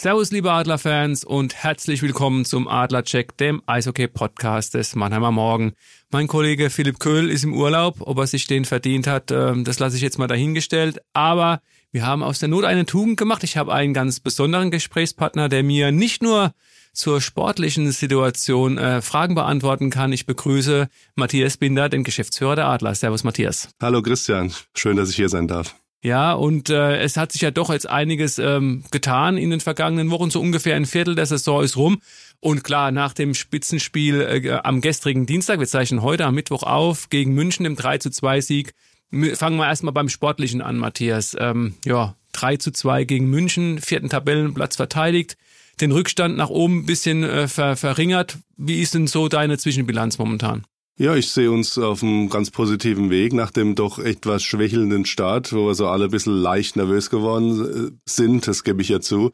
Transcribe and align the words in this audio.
Servus, 0.00 0.30
liebe 0.30 0.52
Adlerfans 0.52 1.24
und 1.24 1.56
herzlich 1.56 2.02
willkommen 2.02 2.44
zum 2.44 2.68
Adlercheck, 2.68 3.36
dem 3.36 3.60
Eishockey-Podcast 3.66 4.74
des 4.74 4.94
Mannheimer 4.94 5.32
Morgen. 5.32 5.72
Mein 6.12 6.28
Kollege 6.28 6.70
Philipp 6.70 7.00
Köhl 7.00 7.28
ist 7.28 7.42
im 7.42 7.52
Urlaub. 7.52 7.96
Ob 7.98 8.16
er 8.18 8.28
sich 8.28 8.46
den 8.46 8.64
verdient 8.64 9.08
hat, 9.08 9.32
ähm, 9.32 9.64
das 9.64 9.80
lasse 9.80 9.96
ich 9.96 10.02
jetzt 10.02 10.16
mal 10.16 10.28
dahingestellt. 10.28 11.00
Aber 11.14 11.60
wir 11.90 12.06
haben 12.06 12.22
aus 12.22 12.38
der 12.38 12.48
Not 12.48 12.64
eine 12.64 12.86
Tugend 12.86 13.16
gemacht. 13.16 13.42
Ich 13.42 13.56
habe 13.56 13.74
einen 13.74 13.92
ganz 13.92 14.20
besonderen 14.20 14.70
Gesprächspartner, 14.70 15.48
der 15.48 15.64
mir 15.64 15.90
nicht 15.90 16.22
nur 16.22 16.52
zur 16.92 17.20
sportlichen 17.20 17.90
Situation 17.90 18.78
äh, 18.78 19.02
Fragen 19.02 19.34
beantworten 19.34 19.90
kann. 19.90 20.12
Ich 20.12 20.26
begrüße 20.26 20.86
Matthias 21.16 21.56
Binder, 21.56 21.88
den 21.88 22.04
Geschäftsführer 22.04 22.54
der 22.54 22.68
Adler. 22.68 22.94
Servus, 22.94 23.24
Matthias. 23.24 23.70
Hallo, 23.82 24.00
Christian. 24.00 24.52
Schön, 24.76 24.96
dass 24.96 25.10
ich 25.10 25.16
hier 25.16 25.28
sein 25.28 25.48
darf. 25.48 25.74
Ja, 26.02 26.32
und 26.32 26.70
äh, 26.70 27.00
es 27.00 27.16
hat 27.16 27.32
sich 27.32 27.40
ja 27.40 27.50
doch 27.50 27.70
jetzt 27.70 27.88
einiges 27.88 28.38
ähm, 28.38 28.84
getan 28.92 29.36
in 29.36 29.50
den 29.50 29.60
vergangenen 29.60 30.10
Wochen. 30.10 30.30
So 30.30 30.40
ungefähr 30.40 30.76
ein 30.76 30.86
Viertel 30.86 31.16
der 31.16 31.26
Saison 31.26 31.62
ist 31.62 31.76
rum. 31.76 32.00
Und 32.40 32.62
klar, 32.62 32.92
nach 32.92 33.12
dem 33.12 33.34
Spitzenspiel 33.34 34.20
äh, 34.20 34.60
am 34.62 34.80
gestrigen 34.80 35.26
Dienstag, 35.26 35.58
wir 35.58 35.66
zeichnen 35.66 36.02
heute 36.02 36.24
am 36.24 36.36
Mittwoch 36.36 36.62
auf, 36.62 37.10
gegen 37.10 37.34
München 37.34 37.66
im 37.66 37.74
3 37.74 37.98
zu 37.98 38.10
2 38.10 38.40
Sieg. 38.40 38.74
Fangen 39.10 39.56
wir 39.56 39.66
erstmal 39.66 39.92
beim 39.92 40.08
Sportlichen 40.08 40.60
an, 40.60 40.76
Matthias. 40.76 41.36
Ähm, 41.38 41.74
ja, 41.84 42.14
3 42.32 42.58
zu 42.58 42.70
2 42.70 43.04
gegen 43.04 43.28
München, 43.28 43.80
vierten 43.80 44.08
Tabellenplatz 44.08 44.76
verteidigt, 44.76 45.36
den 45.80 45.90
Rückstand 45.90 46.36
nach 46.36 46.50
oben 46.50 46.80
ein 46.80 46.86
bisschen 46.86 47.24
äh, 47.24 47.48
ver 47.48 47.76
verringert. 47.76 48.38
Wie 48.56 48.80
ist 48.80 48.94
denn 48.94 49.08
so 49.08 49.28
deine 49.28 49.58
Zwischenbilanz 49.58 50.18
momentan? 50.18 50.64
Ja, 51.00 51.14
ich 51.14 51.30
sehe 51.30 51.48
uns 51.52 51.78
auf 51.78 52.02
einem 52.02 52.28
ganz 52.28 52.50
positiven 52.50 53.08
Weg 53.08 53.32
nach 53.32 53.52
dem 53.52 53.76
doch 53.76 54.00
etwas 54.00 54.42
schwächelnden 54.42 55.04
Start, 55.04 55.52
wo 55.52 55.68
wir 55.68 55.76
so 55.76 55.86
alle 55.86 56.06
ein 56.06 56.10
bisschen 56.10 56.34
leicht 56.34 56.74
nervös 56.74 57.08
geworden 57.08 57.92
äh, 57.92 57.96
sind, 58.04 58.48
das 58.48 58.64
gebe 58.64 58.82
ich 58.82 58.88
ja 58.88 58.98
zu. 58.98 59.30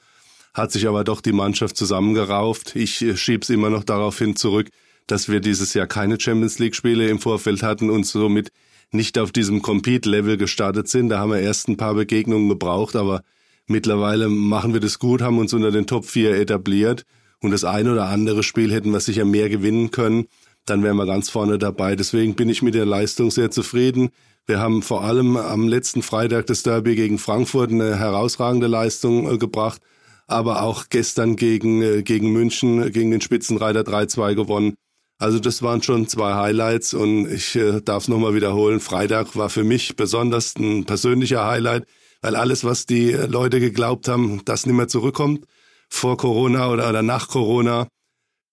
Hat 0.52 0.72
sich 0.72 0.86
aber 0.86 1.04
doch 1.04 1.22
die 1.22 1.32
Mannschaft 1.32 1.78
zusammengerauft. 1.78 2.76
Ich 2.76 3.00
äh, 3.00 3.16
schieb's 3.16 3.48
immer 3.48 3.70
noch 3.70 3.82
darauf 3.82 4.18
hin 4.18 4.36
zurück, 4.36 4.68
dass 5.06 5.30
wir 5.30 5.40
dieses 5.40 5.72
Jahr 5.72 5.86
keine 5.86 6.20
Champions 6.20 6.58
League 6.58 6.74
Spiele 6.74 7.08
im 7.08 7.18
Vorfeld 7.18 7.62
hatten 7.62 7.88
und 7.88 8.04
somit 8.04 8.50
nicht 8.92 9.18
auf 9.18 9.32
diesem 9.32 9.62
Compete-Level 9.62 10.36
gestartet 10.36 10.88
sind. 10.88 11.08
Da 11.08 11.18
haben 11.18 11.32
wir 11.32 11.40
erst 11.40 11.68
ein 11.68 11.78
paar 11.78 11.94
Begegnungen 11.94 12.50
gebraucht, 12.50 12.94
aber 12.94 13.22
mittlerweile 13.66 14.28
machen 14.28 14.74
wir 14.74 14.80
das 14.80 14.98
gut, 14.98 15.22
haben 15.22 15.38
uns 15.38 15.54
unter 15.54 15.70
den 15.70 15.86
Top 15.86 16.04
4 16.04 16.34
etabliert 16.34 17.06
und 17.40 17.52
das 17.52 17.64
ein 17.64 17.88
oder 17.88 18.08
andere 18.08 18.42
Spiel 18.42 18.70
hätten 18.70 18.90
wir 18.90 19.00
sicher 19.00 19.24
mehr 19.24 19.48
gewinnen 19.48 19.90
können 19.90 20.26
dann 20.66 20.82
wären 20.82 20.96
wir 20.96 21.06
ganz 21.06 21.30
vorne 21.30 21.58
dabei. 21.58 21.96
Deswegen 21.96 22.34
bin 22.34 22.48
ich 22.48 22.62
mit 22.62 22.74
der 22.74 22.86
Leistung 22.86 23.30
sehr 23.30 23.50
zufrieden. 23.50 24.10
Wir 24.46 24.60
haben 24.60 24.82
vor 24.82 25.04
allem 25.04 25.36
am 25.36 25.68
letzten 25.68 26.02
Freitag 26.02 26.46
das 26.46 26.62
Derby 26.62 26.96
gegen 26.96 27.18
Frankfurt 27.18 27.70
eine 27.70 27.98
herausragende 27.98 28.66
Leistung 28.66 29.30
äh, 29.30 29.38
gebracht, 29.38 29.80
aber 30.26 30.62
auch 30.62 30.90
gestern 30.90 31.36
gegen, 31.36 31.82
äh, 31.82 32.02
gegen 32.02 32.32
München, 32.32 32.92
gegen 32.92 33.10
den 33.10 33.22
Spitzenreiter 33.22 33.80
3-2 33.80 34.34
gewonnen. 34.34 34.74
Also 35.18 35.38
das 35.38 35.62
waren 35.62 35.82
schon 35.82 36.08
zwei 36.08 36.34
Highlights 36.34 36.92
und 36.92 37.30
ich 37.30 37.56
äh, 37.56 37.80
darf 37.80 38.02
es 38.02 38.08
nochmal 38.08 38.34
wiederholen. 38.34 38.80
Freitag 38.80 39.36
war 39.36 39.48
für 39.48 39.64
mich 39.64 39.96
besonders 39.96 40.56
ein 40.56 40.84
persönlicher 40.84 41.46
Highlight, 41.46 41.86
weil 42.20 42.36
alles, 42.36 42.64
was 42.64 42.84
die 42.84 43.12
Leute 43.12 43.60
geglaubt 43.60 44.08
haben, 44.08 44.42
das 44.44 44.66
nicht 44.66 44.74
mehr 44.74 44.88
zurückkommt, 44.88 45.46
vor 45.88 46.16
Corona 46.16 46.68
oder, 46.70 46.88
oder 46.90 47.02
nach 47.02 47.28
Corona, 47.28 47.86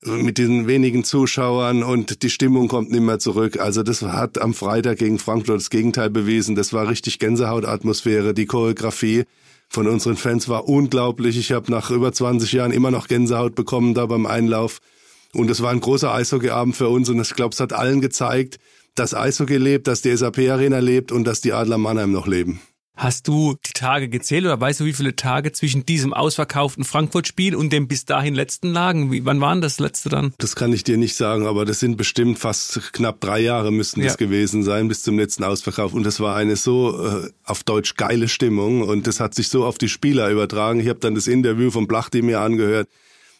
mit 0.03 0.37
diesen 0.37 0.67
wenigen 0.67 1.03
Zuschauern 1.03 1.83
und 1.83 2.23
die 2.23 2.29
Stimmung 2.29 2.67
kommt 2.67 2.91
nicht 2.91 3.01
mehr 3.01 3.19
zurück. 3.19 3.59
Also 3.59 3.83
das 3.83 4.01
hat 4.01 4.41
am 4.41 4.53
Freitag 4.53 4.97
gegen 4.97 5.19
Frankfurt 5.19 5.57
das 5.57 5.69
Gegenteil 5.69 6.09
bewiesen. 6.09 6.55
Das 6.55 6.73
war 6.73 6.89
richtig 6.89 7.19
Gänsehautatmosphäre. 7.19 8.33
Die 8.33 8.47
Choreografie 8.47 9.25
von 9.69 9.87
unseren 9.87 10.17
Fans 10.17 10.49
war 10.49 10.67
unglaublich. 10.67 11.37
Ich 11.37 11.51
habe 11.51 11.71
nach 11.71 11.91
über 11.91 12.11
20 12.11 12.51
Jahren 12.51 12.71
immer 12.71 12.89
noch 12.89 13.07
Gänsehaut 13.07 13.53
bekommen 13.53 13.93
da 13.93 14.07
beim 14.07 14.25
Einlauf. 14.25 14.79
Und 15.33 15.49
es 15.49 15.61
war 15.61 15.71
ein 15.71 15.79
großer 15.79 16.13
Eishockeyabend 16.13 16.75
für 16.75 16.89
uns 16.89 17.07
und 17.07 17.21
ich 17.21 17.35
glaube, 17.35 17.53
es 17.53 17.59
hat 17.59 17.71
allen 17.71 18.01
gezeigt, 18.01 18.59
dass 18.95 19.13
Eishockey 19.13 19.57
lebt, 19.57 19.87
dass 19.87 20.01
die 20.01 20.15
SAP 20.15 20.39
Arena 20.49 20.79
lebt 20.79 21.11
und 21.11 21.23
dass 21.25 21.39
die 21.41 21.53
Adler 21.53 21.77
Mannheim 21.77 22.11
noch 22.11 22.27
leben. 22.27 22.59
Hast 22.95 23.27
du 23.27 23.55
die 23.65 23.71
Tage 23.73 24.09
gezählt 24.09 24.45
oder 24.45 24.59
weißt 24.59 24.81
du, 24.81 24.85
wie 24.85 24.93
viele 24.93 25.15
Tage 25.15 25.53
zwischen 25.53 25.85
diesem 25.85 26.13
ausverkauften 26.13 26.83
Frankfurt-Spiel 26.83 27.55
und 27.55 27.71
dem 27.71 27.87
bis 27.87 28.05
dahin 28.05 28.35
letzten 28.35 28.71
lagen? 28.71 29.11
Wie, 29.11 29.25
wann 29.25 29.39
waren 29.41 29.61
das 29.61 29.79
letzte 29.79 30.09
dann? 30.09 30.33
Das 30.37 30.55
kann 30.55 30.73
ich 30.73 30.83
dir 30.83 30.97
nicht 30.97 31.15
sagen, 31.15 31.47
aber 31.47 31.65
das 31.65 31.79
sind 31.79 31.95
bestimmt 31.95 32.37
fast 32.37 32.93
knapp 32.93 33.21
drei 33.21 33.39
Jahre 33.39 33.71
müssten 33.71 34.01
ja. 34.01 34.07
das 34.07 34.17
gewesen 34.17 34.63
sein 34.63 34.87
bis 34.87 35.03
zum 35.03 35.17
letzten 35.17 35.43
Ausverkauf. 35.43 35.93
Und 35.93 36.03
das 36.03 36.19
war 36.19 36.35
eine 36.35 36.57
so 36.57 37.03
äh, 37.03 37.29
auf 37.45 37.63
Deutsch 37.63 37.95
geile 37.95 38.27
Stimmung 38.27 38.81
und 38.81 39.07
das 39.07 39.19
hat 39.19 39.33
sich 39.35 39.47
so 39.47 39.65
auf 39.65 39.77
die 39.77 39.89
Spieler 39.89 40.29
übertragen. 40.29 40.79
Ich 40.79 40.89
habe 40.89 40.99
dann 40.99 41.15
das 41.15 41.27
Interview 41.27 41.71
von 41.71 41.87
Blachti 41.87 42.21
mir 42.21 42.41
angehört. 42.41 42.89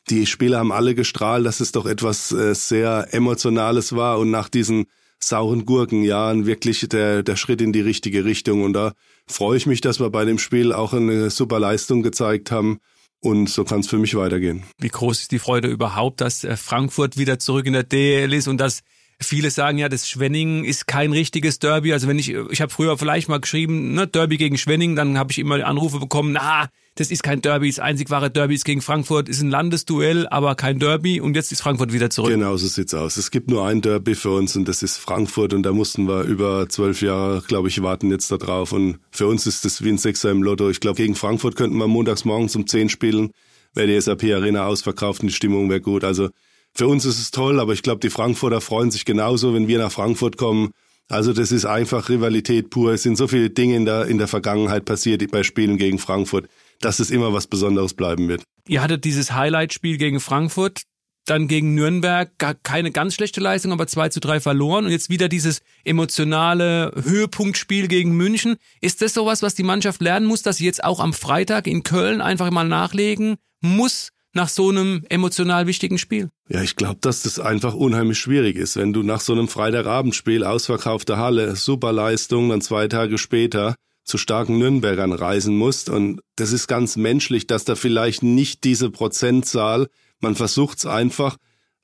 Die 0.10 0.26
Spieler 0.26 0.60
haben 0.60 0.72
alle 0.72 0.96
gestrahlt, 0.96 1.46
dass 1.46 1.60
es 1.60 1.72
doch 1.72 1.86
etwas 1.86 2.32
äh, 2.32 2.56
sehr 2.56 3.10
Emotionales 3.12 3.96
war 3.96 4.18
und 4.18 4.32
nach 4.32 4.50
diesen 4.50 4.88
sauren 5.24 5.66
Gurkenjahren 5.66 6.46
wirklich 6.46 6.88
der, 6.90 7.24
der 7.24 7.36
Schritt 7.36 7.62
in 7.62 7.74
die 7.74 7.82
richtige 7.82 8.26
Richtung. 8.26 8.64
Und 8.64 8.74
da 8.74 8.94
freue 9.28 9.58
ich 9.58 9.66
mich, 9.66 9.82
dass 9.82 10.00
wir 10.00 10.10
bei 10.10 10.26
dem 10.26 10.40
Spiel 10.40 10.74
auch 10.74 10.94
eine 10.94 11.30
super 11.30 11.60
Leistung 11.60 12.02
gezeigt 12.02 12.52
haben. 12.52 12.80
Und 13.24 13.50
so 13.50 13.64
kann 13.64 13.82
es 13.82 13.88
für 13.88 14.00
mich 14.00 14.16
weitergehen. 14.16 14.64
Wie 14.80 14.88
groß 14.88 15.22
ist 15.22 15.32
die 15.32 15.38
Freude 15.38 15.68
überhaupt, 15.68 16.22
dass 16.22 16.44
äh, 16.44 16.58
Frankfurt 16.58 17.18
wieder 17.18 17.38
zurück 17.38 17.68
in 17.68 17.74
der 17.74 17.84
DL 17.84 18.34
ist 18.34 18.48
und 18.48 18.58
dass 18.58 18.82
Viele 19.22 19.52
sagen 19.52 19.78
ja, 19.78 19.88
das 19.88 20.10
Schwenningen 20.10 20.66
ist 20.66 20.88
kein 20.88 21.12
richtiges 21.12 21.60
Derby. 21.60 21.94
Also 21.94 22.08
wenn 22.08 22.18
ich, 22.18 22.30
ich 22.30 22.62
habe 22.62 22.72
früher 22.72 22.98
vielleicht 22.98 23.30
mal 23.30 23.40
geschrieben, 23.40 23.94
ne, 23.94 24.08
Derby 24.08 24.38
gegen 24.38 24.58
Schwenningen, 24.58 24.96
dann 24.96 25.18
habe 25.18 25.32
ich 25.32 25.38
immer 25.38 25.64
Anrufe 25.64 26.00
bekommen, 26.00 26.34
na, 26.34 26.70
das 26.96 27.12
ist 27.12 27.22
kein 27.22 27.42
Derby, 27.42 27.70
das 27.70 27.80
einzig 27.80 28.10
wahre 28.10 28.32
Derby 28.32 28.56
ist 28.56 28.66
gegen 28.66 28.82
Frankfurt, 28.82 29.30
ist 29.30 29.42
ein 29.42 29.50
Landesduell, 29.50 30.28
aber 30.28 30.56
kein 30.56 30.80
Derby 30.80 31.22
und 31.22 31.36
jetzt 31.36 31.52
ist 31.52 31.62
Frankfurt 31.62 31.94
wieder 31.94 32.10
zurück. 32.10 32.32
Genau, 32.32 32.58
so 32.58 32.68
sieht's 32.68 32.94
aus. 32.94 33.16
Es 33.18 33.32
gibt 33.32 33.50
nur 33.50 33.66
ein 33.66 33.82
Derby 33.82 34.16
für 34.16 34.32
uns 34.32 34.56
und 34.56 34.68
das 34.68 34.84
ist 34.84 34.98
Frankfurt 34.98 35.54
und 35.54 35.64
da 35.64 35.72
mussten 35.72 36.08
wir 36.08 36.24
über 36.24 36.68
zwölf 36.68 37.02
Jahre, 37.02 37.44
glaube 37.48 37.70
ich, 37.70 37.82
warten 37.82 38.10
jetzt 38.10 38.32
da 38.32 38.38
drauf 38.38 38.72
und 38.72 39.00
für 39.12 39.28
uns 39.28 39.46
ist 39.46 39.64
das 39.66 39.84
wie 39.84 39.90
ein 39.90 40.00
Sechser 40.00 40.32
im 40.32 40.44
Lotto. 40.44 40.70
Ich 40.70 40.80
glaube, 40.80 40.98
gegen 40.98 41.16
Frankfurt 41.16 41.56
könnten 41.56 41.78
wir 41.78 41.88
montags 41.88 42.26
morgens 42.26 42.56
um 42.56 42.68
zehn 42.68 42.90
spielen, 42.90 43.32
wäre 43.74 43.88
die 43.88 44.02
SAP 44.02 44.24
Arena 44.24 44.66
ausverkauft 44.66 45.22
und 45.22 45.28
die 45.28 45.34
Stimmung 45.34 45.70
wäre 45.70 45.82
gut. 45.82 46.04
Also 46.04 46.30
für 46.74 46.88
uns 46.88 47.06
ist 47.06 47.20
es 47.20 47.32
toll, 47.32 47.60
aber 47.60 47.74
ich 47.74 47.84
glaube, 47.84 48.00
die 48.00 48.10
Frankfurter 48.10 48.62
freuen 48.62 48.92
sich 48.92 49.06
genauso, 49.06 49.54
wenn 49.54 49.68
wir 49.68 49.80
nach 49.80 49.92
Frankfurt 49.92 50.38
kommen. 50.38 50.72
Also 51.10 51.34
das 51.34 51.52
ist 51.52 51.66
einfach 51.66 52.10
Rivalität 52.10 52.70
pur. 52.70 52.94
Es 52.94 53.04
sind 53.04 53.18
so 53.18 53.28
viele 53.28 53.50
Dinge 53.50 53.76
in 53.76 53.86
der, 53.86 54.06
in 54.06 54.18
der 54.18 54.28
Vergangenheit 54.28 54.86
passiert 54.86 55.30
bei 55.32 55.44
Spielen 55.44 55.78
gegen 55.78 56.00
Frankfurt 56.00 56.48
dass 56.82 57.00
es 57.00 57.12
immer 57.12 57.34
was 57.34 57.48
Besonderes 57.48 57.94
bleiben 57.94 58.28
wird. 58.28 58.44
Ihr 58.68 58.82
hattet 58.82 59.06
dieses 59.06 59.32
Highlight-Spiel 59.34 59.98
gegen 59.98 60.20
Frankfurt, 60.20 60.84
dann 61.26 61.48
gegen 61.48 61.76
Nürnberg 61.76 62.32
keine 62.64 62.92
ganz 62.92 63.14
schlechte 63.14 63.40
Leistung, 63.40 63.72
aber 63.72 63.88
2 63.88 64.10
zu 64.10 64.20
3 64.20 64.40
verloren 64.40 64.86
und 64.86 64.92
jetzt 64.92 65.10
wieder 65.10 65.30
dieses 65.30 65.62
emotionale 65.84 66.92
Höhepunktspiel 67.02 67.88
gegen 67.88 68.12
München. 68.12 68.58
Ist 68.82 69.02
das 69.02 69.14
sowas, 69.14 69.44
was 69.44 69.56
die 69.56 69.64
Mannschaft 69.64 70.02
lernen 70.02 70.26
muss, 70.26 70.42
dass 70.42 70.58
sie 70.58 70.66
jetzt 70.66 70.84
auch 70.84 71.00
am 71.00 71.14
Freitag 71.14 71.68
in 71.68 71.84
Köln 71.84 72.22
einfach 72.22 72.50
mal 72.50 72.68
nachlegen 72.68 73.36
muss? 73.62 74.10
Nach 74.34 74.50
so 74.50 74.70
einem 74.70 75.04
emotional 75.10 75.68
wichtigen 75.68 75.98
Spiel? 75.98 76.30
Ja, 76.48 76.62
ich 76.62 76.76
glaube, 76.76 77.00
dass 77.02 77.24
das 77.24 77.40
einfach 77.40 77.74
unheimlich 77.74 78.18
schwierig 78.18 78.56
ist, 78.56 78.78
wenn 78.78 78.94
du 78.94 79.04
nach 79.04 79.22
so 79.22 79.34
einem 79.34 79.48
Freitagabendspiel 79.48 80.44
ausverkaufte 80.44 81.18
Halle, 81.18 81.56
super 81.56 81.92
Leistung, 81.92 82.50
dann 82.50 82.62
zwei 82.62 82.88
Tage 82.88 83.18
später 83.18 83.76
zu 84.04 84.18
starken 84.18 84.58
Nürnbergern 84.58 85.14
reisen 85.14 85.56
musst. 85.56 85.90
Und 85.90 86.22
das 86.36 86.52
ist 86.52 86.68
ganz 86.68 86.96
menschlich, 86.96 87.48
dass 87.48 87.66
da 87.66 87.76
vielleicht 87.76 88.24
nicht 88.24 88.64
diese 88.64 88.90
Prozentzahl, 88.90 89.88
man 90.20 90.36
versucht 90.36 90.80
es 90.80 90.86
einfach 90.86 91.38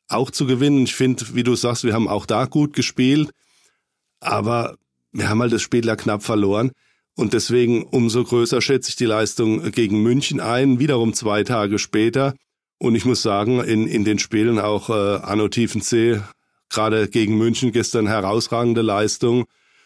auch 0.07 0.31
zu 0.31 0.45
gewinnen. 0.45 0.83
Ich 0.83 0.95
finde, 0.95 1.25
wie 1.33 1.43
du 1.43 1.55
sagst, 1.55 1.83
wir 1.83 1.93
haben 1.93 2.07
auch 2.07 2.25
da 2.25 2.45
gut 2.45 2.73
gespielt, 2.73 3.31
aber 4.19 4.77
wir 5.11 5.29
haben 5.29 5.41
halt 5.41 5.53
das 5.53 5.61
Spiel 5.61 5.85
ja 5.85 5.95
knapp 5.95 6.23
verloren. 6.23 6.71
Und 7.17 7.33
deswegen 7.33 7.83
umso 7.83 8.23
größer 8.23 8.61
schätze 8.61 8.89
ich 8.89 8.95
die 8.95 9.05
Leistung 9.05 9.71
gegen 9.71 10.03
München 10.03 10.39
ein, 10.39 10.79
wiederum 10.79 11.13
zwei 11.13 11.43
Tage 11.43 11.79
später. 11.79 12.35
Und 12.77 12.93
ich 12.93 13.05
muss 13.05 13.23
sagen, 13.23 13.59
in, 13.59 13.87
in 13.87 14.05
den 14.05 14.19
Spielen 14.19 14.59
auch 14.59 14.91
äh, 14.91 15.19
Anno 15.23 15.47
Tiefensee, 15.47 16.21
gerade 16.69 17.07
gegen 17.07 17.35
München 17.35 17.71
gestern 17.71 18.05
herausragende 18.05 18.83
Leistung. 18.83 19.45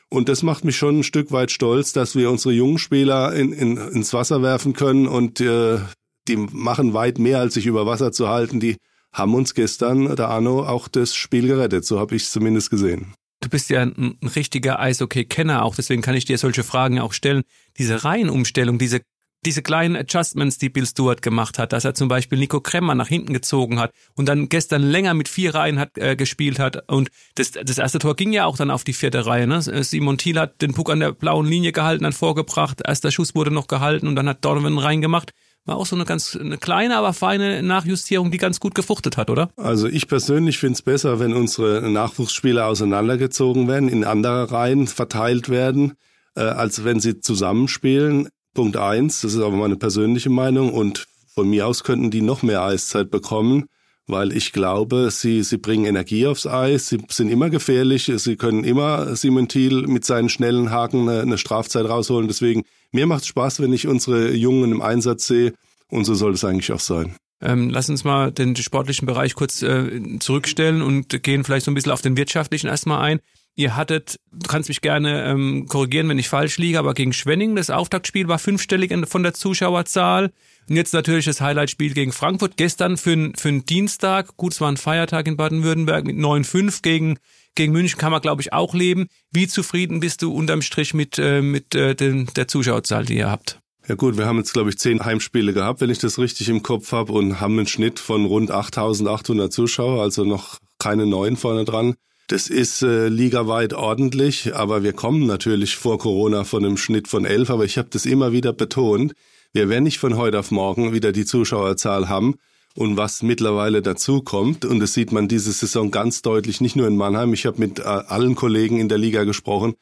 Und 0.09 0.27
das 0.27 0.43
macht 0.43 0.65
mich 0.65 0.75
schon 0.75 0.99
ein 0.99 1.03
Stück 1.03 1.31
weit 1.31 1.51
stolz, 1.51 1.93
dass 1.93 2.17
wir 2.17 2.29
unsere 2.29 2.53
jungen 2.53 2.79
Spieler 2.79 3.33
in, 3.33 3.53
in, 3.53 3.77
ins 3.77 4.13
Wasser 4.13 4.41
werfen 4.41 4.73
können 4.73 5.07
und 5.07 5.39
äh, 5.39 5.79
die 6.27 6.35
machen 6.35 6.93
weit 6.93 7.17
mehr, 7.17 7.39
als 7.39 7.53
sich 7.53 7.65
über 7.65 7.85
Wasser 7.85 8.11
zu 8.11 8.27
halten. 8.27 8.59
Die 8.59 8.75
haben 9.13 9.33
uns 9.33 9.53
gestern, 9.53 10.17
der 10.17 10.27
Arno, 10.27 10.65
auch 10.65 10.89
das 10.89 11.15
Spiel 11.15 11.47
gerettet. 11.47 11.85
So 11.85 11.97
habe 11.97 12.15
ich 12.15 12.23
es 12.23 12.31
zumindest 12.31 12.69
gesehen. 12.69 13.13
Du 13.41 13.49
bist 13.49 13.69
ja 13.69 13.81
ein, 13.81 14.17
ein 14.21 14.27
richtiger 14.27 14.79
Eishockey-Kenner 14.79 15.63
auch, 15.63 15.75
deswegen 15.75 16.01
kann 16.01 16.15
ich 16.15 16.25
dir 16.25 16.37
solche 16.37 16.63
Fragen 16.63 16.99
auch 16.99 17.13
stellen. 17.13 17.43
Diese 17.77 18.03
Reihenumstellung, 18.03 18.77
diese 18.77 19.01
diese 19.45 19.63
kleinen 19.63 19.95
Adjustments, 19.95 20.59
die 20.59 20.69
Bill 20.69 20.85
Stewart 20.85 21.21
gemacht 21.21 21.57
hat, 21.57 21.73
dass 21.73 21.83
er 21.83 21.95
zum 21.95 22.07
Beispiel 22.07 22.37
Nico 22.37 22.61
Kremmer 22.61 22.93
nach 22.93 23.07
hinten 23.07 23.33
gezogen 23.33 23.79
hat 23.79 23.91
und 24.15 24.27
dann 24.27 24.49
gestern 24.49 24.83
länger 24.83 25.15
mit 25.15 25.27
vier 25.27 25.55
Reihen 25.55 25.79
hat 25.79 25.97
äh, 25.97 26.15
gespielt 26.15 26.59
hat 26.59 26.89
und 26.89 27.09
das, 27.35 27.51
das 27.51 27.77
erste 27.79 27.99
Tor 27.99 28.15
ging 28.15 28.33
ja 28.33 28.45
auch 28.45 28.57
dann 28.57 28.69
auf 28.69 28.83
die 28.83 28.93
vierte 28.93 29.25
Reihe. 29.25 29.47
Ne? 29.47 29.61
Simon 29.61 30.17
Thiel 30.17 30.37
hat 30.37 30.61
den 30.61 30.73
Puck 30.73 30.91
an 30.91 30.99
der 30.99 31.11
blauen 31.11 31.47
Linie 31.47 31.71
gehalten, 31.71 32.03
dann 32.03 32.13
vorgebracht, 32.13 32.81
erster 32.85 33.11
Schuss 33.11 33.33
wurde 33.33 33.51
noch 33.51 33.67
gehalten 33.67 34.07
und 34.07 34.15
dann 34.15 34.29
hat 34.29 34.45
Donovan 34.45 34.77
reingemacht. 34.77 35.31
War 35.65 35.77
auch 35.77 35.85
so 35.85 35.95
eine 35.95 36.05
ganz 36.05 36.35
eine 36.35 36.57
kleine, 36.57 36.97
aber 36.97 37.13
feine 37.13 37.61
Nachjustierung, 37.61 38.31
die 38.31 38.39
ganz 38.39 38.59
gut 38.59 38.73
gefruchtet 38.73 39.17
hat, 39.17 39.29
oder? 39.29 39.49
Also 39.57 39.87
ich 39.87 40.07
persönlich 40.07 40.57
finde 40.57 40.73
es 40.73 40.81
besser, 40.81 41.19
wenn 41.19 41.33
unsere 41.33 41.87
Nachwuchsspieler 41.89 42.65
auseinandergezogen 42.65 43.67
werden, 43.67 43.87
in 43.87 44.03
andere 44.03 44.51
Reihen 44.51 44.87
verteilt 44.87 45.49
werden, 45.49 45.93
äh, 46.35 46.41
als 46.41 46.83
wenn 46.83 46.99
sie 46.99 47.19
zusammenspielen. 47.19 48.29
Punkt 48.53 48.75
eins, 48.75 49.21
das 49.21 49.33
ist 49.35 49.41
aber 49.41 49.55
meine 49.55 49.77
persönliche 49.77 50.29
Meinung 50.29 50.73
und 50.73 51.05
von 51.33 51.49
mir 51.49 51.67
aus 51.67 51.83
könnten 51.83 52.11
die 52.11 52.21
noch 52.21 52.41
mehr 52.41 52.63
Eiszeit 52.63 53.11
bekommen, 53.11 53.65
weil 54.07 54.35
ich 54.35 54.51
glaube, 54.51 55.09
sie, 55.11 55.43
sie 55.43 55.57
bringen 55.57 55.85
Energie 55.85 56.27
aufs 56.27 56.47
Eis, 56.47 56.87
sie 56.87 56.99
sind 57.09 57.29
immer 57.29 57.49
gefährlich, 57.49 58.11
sie 58.15 58.35
können 58.35 58.63
immer 58.63 59.15
Simon 59.15 59.47
Thiel 59.47 59.87
mit 59.87 60.05
seinen 60.05 60.29
schnellen 60.29 60.71
Haken 60.71 61.07
eine, 61.07 61.21
eine 61.21 61.37
Strafzeit 61.37 61.87
rausholen. 61.87 62.27
Deswegen 62.27 62.63
mir 62.91 63.07
macht 63.07 63.25
Spaß, 63.25 63.61
wenn 63.61 63.73
ich 63.73 63.87
unsere 63.87 64.33
Jungen 64.33 64.71
im 64.71 64.81
Einsatz 64.81 65.27
sehe 65.27 65.53
und 65.89 66.05
so 66.05 66.13
soll 66.13 66.33
es 66.33 66.43
eigentlich 66.43 66.71
auch 66.71 66.79
sein. 66.79 67.15
Ähm, 67.41 67.69
lass 67.69 67.89
uns 67.89 68.03
mal 68.03 68.31
den 68.31 68.55
sportlichen 68.55 69.07
Bereich 69.07 69.33
kurz 69.33 69.63
äh, 69.63 70.19
zurückstellen 70.19 70.81
und 70.81 71.23
gehen 71.23 71.43
vielleicht 71.43 71.65
so 71.65 71.71
ein 71.71 71.73
bisschen 71.73 71.91
auf 71.91 72.01
den 72.01 72.15
wirtschaftlichen 72.15 72.67
erstmal 72.67 73.01
ein. 73.01 73.19
Ihr 73.55 73.75
hattet, 73.75 74.19
du 74.31 74.47
kannst 74.47 74.69
mich 74.69 74.81
gerne 74.81 75.25
ähm, 75.25 75.67
korrigieren, 75.67 76.07
wenn 76.09 76.17
ich 76.17 76.29
falsch 76.29 76.57
liege, 76.57 76.79
aber 76.79 76.93
gegen 76.93 77.13
Schwenning, 77.13 77.55
das 77.55 77.69
Auftaktspiel 77.69 78.27
war 78.27 78.39
fünfstellig 78.39 78.93
von 79.07 79.23
der 79.23 79.33
Zuschauerzahl. 79.33 80.31
Und 80.69 80.75
jetzt 80.75 80.93
natürlich 80.93 81.25
das 81.25 81.41
Highlightspiel 81.41 81.93
gegen 81.93 82.13
Frankfurt. 82.13 82.55
Gestern 82.55 82.97
für, 82.97 83.31
für 83.35 83.49
einen 83.49 83.65
Dienstag, 83.65 84.37
gut, 84.37 84.53
es 84.53 84.61
war 84.61 84.71
ein 84.71 84.77
Feiertag 84.77 85.27
in 85.27 85.35
Baden-Württemberg 85.35 86.05
mit 86.05 86.15
9,5 86.15 86.81
gegen 86.81 87.17
gegen 87.55 87.73
München 87.73 87.99
kann 87.99 88.11
man, 88.11 88.21
glaube 88.21 88.41
ich, 88.41 88.53
auch 88.53 88.73
leben. 88.73 89.07
Wie 89.31 89.47
zufrieden 89.47 89.99
bist 89.99 90.21
du 90.21 90.33
unterm 90.33 90.61
Strich 90.61 90.93
mit, 90.93 91.19
äh, 91.19 91.41
mit 91.41 91.75
äh, 91.75 91.95
den, 91.95 92.27
der 92.35 92.47
Zuschauerzahl, 92.47 93.05
die 93.05 93.17
ihr 93.17 93.29
habt? 93.29 93.59
Ja 93.87 93.95
gut, 93.95 94.17
wir 94.17 94.25
haben 94.25 94.37
jetzt, 94.37 94.53
glaube 94.53 94.69
ich, 94.69 94.77
zehn 94.77 95.03
Heimspiele 95.03 95.53
gehabt, 95.53 95.81
wenn 95.81 95.89
ich 95.89 95.97
das 95.97 96.17
richtig 96.17 96.47
im 96.49 96.63
Kopf 96.63 96.91
habe, 96.91 97.11
und 97.13 97.41
haben 97.41 97.57
einen 97.57 97.67
Schnitt 97.67 97.99
von 97.99 98.25
rund 98.25 98.51
8.800 98.51 99.49
Zuschauer, 99.49 100.01
also 100.01 100.23
noch 100.23 100.59
keine 100.79 101.05
neun 101.05 101.35
vorne 101.35 101.65
dran. 101.65 101.95
Das 102.31 102.47
ist 102.47 102.81
äh, 102.81 103.09
ligaweit 103.09 103.73
ordentlich, 103.73 104.55
aber 104.55 104.83
wir 104.83 104.93
kommen 104.93 105.25
natürlich 105.25 105.75
vor 105.75 105.99
Corona 105.99 106.45
von 106.45 106.63
einem 106.63 106.77
Schnitt 106.77 107.09
von 107.09 107.25
elf. 107.25 107.49
Aber 107.49 107.65
ich 107.65 107.77
habe 107.77 107.89
das 107.91 108.05
immer 108.05 108.31
wieder 108.31 108.53
betont. 108.53 109.11
Wir 109.51 109.67
werden 109.67 109.83
nicht 109.83 109.99
von 109.99 110.15
heute 110.15 110.39
auf 110.39 110.49
morgen 110.49 110.93
wieder 110.93 111.11
die 111.11 111.25
Zuschauerzahl 111.25 112.07
haben. 112.07 112.35
Und 112.73 112.95
was 112.95 113.21
mittlerweile 113.21 113.81
dazu 113.81 114.21
kommt, 114.21 114.63
und 114.63 114.79
das 114.79 114.93
sieht 114.93 115.11
man 115.11 115.27
diese 115.27 115.51
Saison 115.51 115.91
ganz 115.91 116.21
deutlich, 116.21 116.61
nicht 116.61 116.77
nur 116.77 116.87
in 116.87 116.95
Mannheim, 116.95 117.33
ich 117.33 117.45
habe 117.45 117.59
mit 117.59 117.79
äh, 117.79 117.81
allen 117.81 118.35
Kollegen 118.35 118.79
in 118.79 118.87
der 118.87 118.97
Liga 118.97 119.25
gesprochen, 119.25 119.73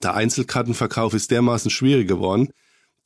der 0.00 0.14
Einzelkartenverkauf 0.14 1.12
ist 1.12 1.32
dermaßen 1.32 1.72
schwierig 1.72 2.06
geworden. 2.06 2.50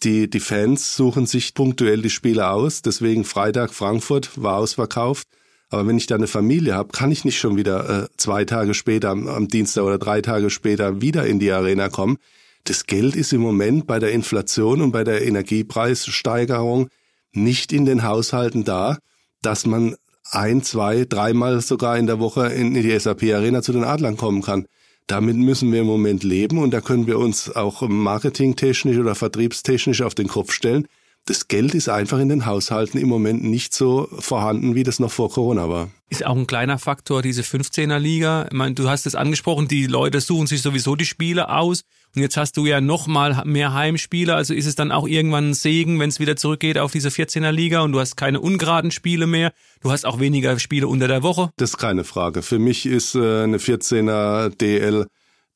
Die, 0.02 0.28
die 0.28 0.40
Fans 0.40 0.94
suchen 0.94 1.24
sich 1.24 1.54
punktuell 1.54 2.02
die 2.02 2.10
Spiele 2.10 2.50
aus, 2.50 2.82
deswegen 2.82 3.24
Freitag 3.24 3.72
Frankfurt 3.72 4.42
war 4.42 4.58
ausverkauft. 4.58 5.26
Aber 5.70 5.86
wenn 5.86 5.96
ich 5.96 6.06
da 6.06 6.16
eine 6.16 6.26
Familie 6.26 6.74
habe, 6.74 6.90
kann 6.92 7.12
ich 7.12 7.24
nicht 7.24 7.38
schon 7.38 7.56
wieder 7.56 8.04
äh, 8.04 8.08
zwei 8.16 8.44
Tage 8.44 8.74
später, 8.74 9.10
am, 9.10 9.28
am 9.28 9.48
Dienstag 9.48 9.84
oder 9.84 9.98
drei 9.98 10.20
Tage 10.20 10.50
später 10.50 11.00
wieder 11.00 11.26
in 11.26 11.38
die 11.38 11.52
Arena 11.52 11.88
kommen. 11.88 12.18
Das 12.64 12.86
Geld 12.86 13.16
ist 13.16 13.32
im 13.32 13.40
Moment 13.40 13.86
bei 13.86 13.98
der 13.98 14.12
Inflation 14.12 14.82
und 14.82 14.92
bei 14.92 15.04
der 15.04 15.26
Energiepreissteigerung 15.26 16.88
nicht 17.32 17.72
in 17.72 17.86
den 17.86 18.02
Haushalten 18.02 18.64
da 18.64 18.98
dass 19.42 19.66
man 19.66 19.96
ein, 20.30 20.62
zwei, 20.62 21.04
dreimal 21.08 21.60
sogar 21.60 21.98
in 21.98 22.06
der 22.06 22.20
Woche 22.20 22.48
in 22.48 22.74
die 22.74 22.98
SAP 22.98 23.22
Arena 23.34 23.62
zu 23.62 23.72
den 23.72 23.84
Adlern 23.84 24.16
kommen 24.16 24.42
kann. 24.42 24.66
Damit 25.06 25.36
müssen 25.36 25.72
wir 25.72 25.80
im 25.80 25.86
Moment 25.86 26.22
leben 26.22 26.58
und 26.58 26.72
da 26.72 26.80
können 26.80 27.06
wir 27.06 27.18
uns 27.18 27.54
auch 27.54 27.82
marketingtechnisch 27.82 28.98
oder 28.98 29.14
vertriebstechnisch 29.14 30.02
auf 30.02 30.14
den 30.14 30.28
Kopf 30.28 30.52
stellen. 30.52 30.86
Das 31.30 31.46
Geld 31.46 31.76
ist 31.76 31.88
einfach 31.88 32.18
in 32.18 32.28
den 32.28 32.44
Haushalten 32.44 32.98
im 32.98 33.08
Moment 33.08 33.44
nicht 33.44 33.72
so 33.72 34.08
vorhanden, 34.18 34.74
wie 34.74 34.82
das 34.82 34.98
noch 34.98 35.12
vor 35.12 35.30
Corona 35.30 35.68
war. 35.68 35.88
Ist 36.08 36.26
auch 36.26 36.34
ein 36.34 36.48
kleiner 36.48 36.76
Faktor, 36.76 37.22
diese 37.22 37.42
15er 37.42 38.00
Liga. 38.00 38.46
Ich 38.46 38.52
meine, 38.52 38.74
du 38.74 38.88
hast 38.88 39.06
es 39.06 39.14
angesprochen, 39.14 39.68
die 39.68 39.86
Leute 39.86 40.20
suchen 40.20 40.48
sich 40.48 40.60
sowieso 40.60 40.96
die 40.96 41.04
Spiele 41.06 41.48
aus. 41.48 41.82
Und 42.16 42.22
jetzt 42.22 42.36
hast 42.36 42.56
du 42.56 42.66
ja 42.66 42.80
noch 42.80 43.06
mal 43.06 43.44
mehr 43.44 43.72
Heimspiele, 43.74 44.34
also 44.34 44.54
ist 44.54 44.66
es 44.66 44.74
dann 44.74 44.90
auch 44.90 45.06
irgendwann 45.06 45.50
ein 45.50 45.54
Segen, 45.54 46.00
wenn 46.00 46.08
es 46.08 46.18
wieder 46.18 46.34
zurückgeht 46.34 46.78
auf 46.78 46.90
diese 46.90 47.10
14er 47.10 47.52
Liga 47.52 47.82
und 47.82 47.92
du 47.92 48.00
hast 48.00 48.16
keine 48.16 48.40
ungeraden 48.40 48.90
Spiele 48.90 49.28
mehr. 49.28 49.52
Du 49.82 49.92
hast 49.92 50.04
auch 50.04 50.18
weniger 50.18 50.58
Spiele 50.58 50.88
unter 50.88 51.06
der 51.06 51.22
Woche. 51.22 51.50
Das 51.58 51.70
ist 51.70 51.78
keine 51.78 52.02
Frage. 52.02 52.42
Für 52.42 52.58
mich 52.58 52.86
ist 52.86 53.14
äh, 53.14 53.44
eine 53.44 53.58
14er 53.58 54.48
DL 54.48 55.06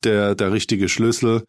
der, 0.05 0.35
der 0.35 0.53
richtige 0.53 0.87
Schlüssel. 0.87 1.43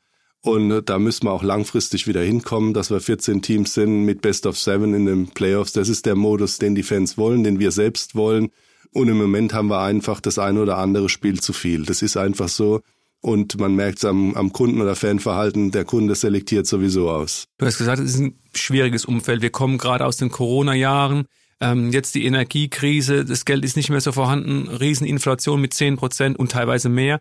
Und 0.47 0.71
äh, 0.71 0.81
da 0.81 1.01
müssen 1.01 1.25
wir 1.25 1.33
auch 1.33 1.43
langfristig 1.43 2.07
wieder 2.07 2.23
hinkommen, 2.23 2.73
dass 2.73 2.91
wir 2.91 3.01
14 3.01 3.43
Teams 3.43 3.75
sind 3.75 4.05
mit 4.05 4.23
Best 4.23 4.47
of 4.47 4.57
Seven 4.57 4.95
in 4.95 5.05
den 5.05 5.27
Playoffs. 5.27 5.73
Das 5.73 5.89
ist 5.89 6.07
der 6.07 6.15
Modus, 6.15 6.59
den 6.59 6.77
die 6.77 6.85
Fans 6.85 7.19
wollen, 7.19 7.43
den 7.43 7.59
wir 7.59 7.73
selbst 7.73 8.15
wollen. 8.15 8.51
Und 8.93 9.09
im 9.09 9.19
Moment 9.19 9.53
haben 9.53 9.67
wir 9.67 9.81
einfach 9.81 10.21
das 10.21 10.39
eine 10.39 10.63
oder 10.63 10.79
andere 10.79 11.09
Spiel 11.09 11.41
zu 11.41 11.53
viel. 11.53 11.85
Das 11.85 12.01
ist 12.01 12.17
einfach 12.17 12.49
so. 12.49 12.81
Und 13.21 13.59
man 13.59 13.75
merkt 13.75 13.99
es 13.99 14.05
am, 14.05 14.35
am 14.35 14.53
Kunden- 14.53 14.81
oder 14.81 14.95
Fanverhalten, 14.95 15.73
der 15.73 15.85
Kunde 15.85 16.15
selektiert 16.15 16.69
sowieso 16.69 17.11
aus. 17.11 17.47
Du 17.59 17.67
hast 17.67 17.79
gesagt, 17.79 17.99
es 17.99 18.15
ist 18.15 18.21
ein 18.21 18.39
schwieriges 18.55 19.05
Umfeld. 19.05 19.43
Wir 19.43 19.51
kommen 19.51 19.79
gerade 19.79 20.07
aus 20.07 20.17
den 20.17 20.31
Corona-Jahren. 20.31 21.25
Ähm, 21.61 21.91
jetzt 21.91 22.15
die 22.15 22.25
Energiekrise, 22.25 23.25
das 23.25 23.47
Geld 23.47 23.65
ist 23.65 23.77
nicht 23.77 23.91
mehr 23.91 24.01
so 24.01 24.13
vorhanden, 24.13 24.69
Rieseninflation 24.69 25.61
mit 25.61 25.75
10 25.75 25.97
Prozent 25.97 26.39
und 26.39 26.53
teilweise 26.53 26.89
mehr. 26.89 27.21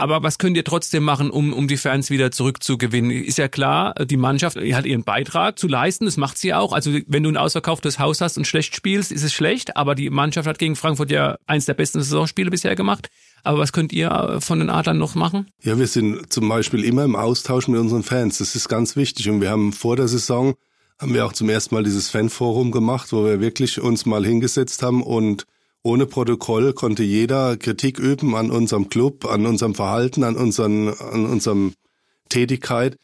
Aber 0.00 0.22
was 0.22 0.38
könnt 0.38 0.56
ihr 0.56 0.64
trotzdem 0.64 1.04
machen, 1.04 1.30
um, 1.30 1.52
um 1.52 1.68
die 1.68 1.76
Fans 1.76 2.08
wieder 2.08 2.30
zurückzugewinnen? 2.30 3.10
Ist 3.10 3.36
ja 3.36 3.48
klar, 3.48 3.94
die 3.94 4.16
Mannschaft 4.16 4.56
hat 4.56 4.86
ihren 4.86 5.04
Beitrag 5.04 5.58
zu 5.58 5.68
leisten, 5.68 6.06
das 6.06 6.16
macht 6.16 6.38
sie 6.38 6.54
auch. 6.54 6.72
Also 6.72 6.90
wenn 7.06 7.22
du 7.22 7.28
ein 7.28 7.36
ausverkauftes 7.36 7.98
Haus 7.98 8.22
hast 8.22 8.38
und 8.38 8.46
schlecht 8.46 8.74
spielst, 8.74 9.12
ist 9.12 9.22
es 9.22 9.34
schlecht, 9.34 9.76
aber 9.76 9.94
die 9.94 10.08
Mannschaft 10.08 10.48
hat 10.48 10.58
gegen 10.58 10.74
Frankfurt 10.74 11.10
ja 11.10 11.36
eins 11.46 11.66
der 11.66 11.74
besten 11.74 12.00
Saisonspiele 12.00 12.50
bisher 12.50 12.74
gemacht. 12.76 13.08
Aber 13.42 13.58
was 13.58 13.72
könnt 13.72 13.92
ihr 13.92 14.38
von 14.40 14.58
den 14.58 14.70
Adlern 14.70 14.96
noch 14.96 15.14
machen? 15.14 15.46
Ja, 15.62 15.78
wir 15.78 15.86
sind 15.86 16.32
zum 16.32 16.48
Beispiel 16.48 16.82
immer 16.82 17.04
im 17.04 17.14
Austausch 17.14 17.68
mit 17.68 17.78
unseren 17.78 18.02
Fans. 18.02 18.38
Das 18.38 18.54
ist 18.54 18.68
ganz 18.68 18.96
wichtig. 18.96 19.28
Und 19.28 19.42
wir 19.42 19.50
haben 19.50 19.74
vor 19.74 19.96
der 19.96 20.08
Saison, 20.08 20.54
haben 20.98 21.12
wir 21.12 21.26
auch 21.26 21.34
zum 21.34 21.50
ersten 21.50 21.74
Mal 21.74 21.84
dieses 21.84 22.08
Fanforum 22.08 22.70
gemacht, 22.70 23.12
wo 23.12 23.26
wir 23.26 23.40
wirklich 23.40 23.80
uns 23.80 24.06
mal 24.06 24.24
hingesetzt 24.24 24.82
haben 24.82 25.02
und 25.02 25.44
ohne 25.82 26.06
Protokoll 26.06 26.72
konnte 26.74 27.02
jeder 27.02 27.56
Kritik 27.56 27.98
üben 27.98 28.34
an 28.34 28.50
unserem 28.50 28.88
Club, 28.88 29.24
an 29.24 29.46
unserem 29.46 29.74
Verhalten, 29.74 30.24
an, 30.24 30.36
unseren, 30.36 30.88
an 30.88 31.26
unserem 31.26 31.72
Tätigkeit. 32.28 32.98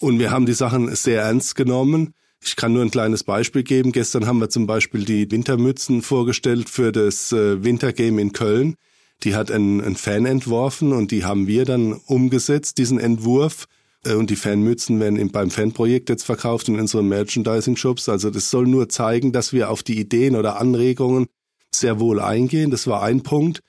Und 0.00 0.18
wir 0.18 0.30
haben 0.30 0.46
die 0.46 0.52
Sachen 0.52 0.94
sehr 0.94 1.22
ernst 1.22 1.56
genommen. 1.56 2.14
Ich 2.44 2.56
kann 2.56 2.72
nur 2.72 2.82
ein 2.82 2.90
kleines 2.90 3.24
Beispiel 3.24 3.62
geben. 3.62 3.92
Gestern 3.92 4.26
haben 4.26 4.40
wir 4.40 4.50
zum 4.50 4.66
Beispiel 4.66 5.04
die 5.04 5.30
Wintermützen 5.30 6.02
vorgestellt 6.02 6.68
für 6.68 6.92
das 6.92 7.32
äh, 7.32 7.62
Wintergame 7.62 8.20
in 8.20 8.32
Köln. 8.32 8.74
Die 9.22 9.36
hat 9.36 9.50
ein, 9.50 9.80
ein 9.80 9.94
Fan 9.94 10.26
entworfen 10.26 10.92
und 10.92 11.12
die 11.12 11.24
haben 11.24 11.46
wir 11.46 11.64
dann 11.64 11.92
umgesetzt, 12.06 12.78
diesen 12.78 12.98
Entwurf. 12.98 13.66
Äh, 14.04 14.14
und 14.14 14.30
die 14.30 14.36
Fanmützen 14.36 14.98
werden 15.00 15.30
beim 15.30 15.50
Fanprojekt 15.50 16.08
jetzt 16.08 16.24
verkauft 16.24 16.68
in 16.68 16.78
unseren 16.80 17.08
Merchandising-Shops. 17.08 18.08
Also 18.08 18.30
das 18.30 18.50
soll 18.50 18.66
nur 18.66 18.88
zeigen, 18.88 19.32
dass 19.32 19.52
wir 19.52 19.70
auf 19.70 19.82
die 19.82 19.98
Ideen 19.98 20.34
oder 20.34 20.60
Anregungen 20.60 21.26
sehr 21.74 22.00
wohl 22.00 22.20
eingehen. 22.20 22.70
Das 22.70 22.86
war 22.86 23.02
ein 23.02 23.22
Punkt. 23.22 23.60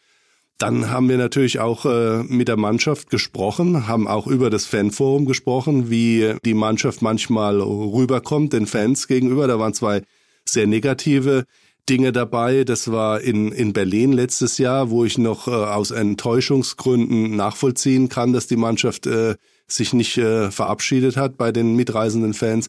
Dann 0.57 0.89
haben 0.89 1.09
wir 1.09 1.17
natürlich 1.17 1.59
auch 1.59 1.85
äh, 1.85 2.23
mit 2.23 2.47
der 2.47 2.57
Mannschaft 2.57 3.09
gesprochen, 3.09 3.87
haben 3.87 4.07
auch 4.07 4.27
über 4.27 4.49
das 4.49 4.65
Fanforum 4.65 5.25
gesprochen, 5.25 5.89
wie 5.89 6.35
die 6.45 6.53
Mannschaft 6.53 7.01
manchmal 7.01 7.59
rüberkommt 7.59 8.53
den 8.53 8.67
Fans 8.67 9.07
gegenüber. 9.07 9.47
Da 9.47 9.59
waren 9.59 9.73
zwei 9.73 10.03
sehr 10.45 10.67
negative 10.67 11.45
Dinge 11.89 12.11
dabei. 12.11 12.63
Das 12.63 12.91
war 12.91 13.21
in, 13.21 13.51
in 13.51 13.73
Berlin 13.73 14.13
letztes 14.13 14.57
Jahr, 14.57 14.89
wo 14.89 15.03
ich 15.03 15.17
noch 15.17 15.47
äh, 15.47 15.51
aus 15.51 15.91
Enttäuschungsgründen 15.91 17.35
nachvollziehen 17.35 18.07
kann, 18.07 18.31
dass 18.31 18.47
die 18.47 18.55
Mannschaft 18.55 19.05
äh, 19.05 19.35
sich 19.67 19.93
nicht 19.93 20.17
äh, 20.17 20.51
verabschiedet 20.51 21.17
hat 21.17 21.37
bei 21.37 21.51
den 21.51 21.75
mitreisenden 21.75 22.33
Fans. 22.33 22.67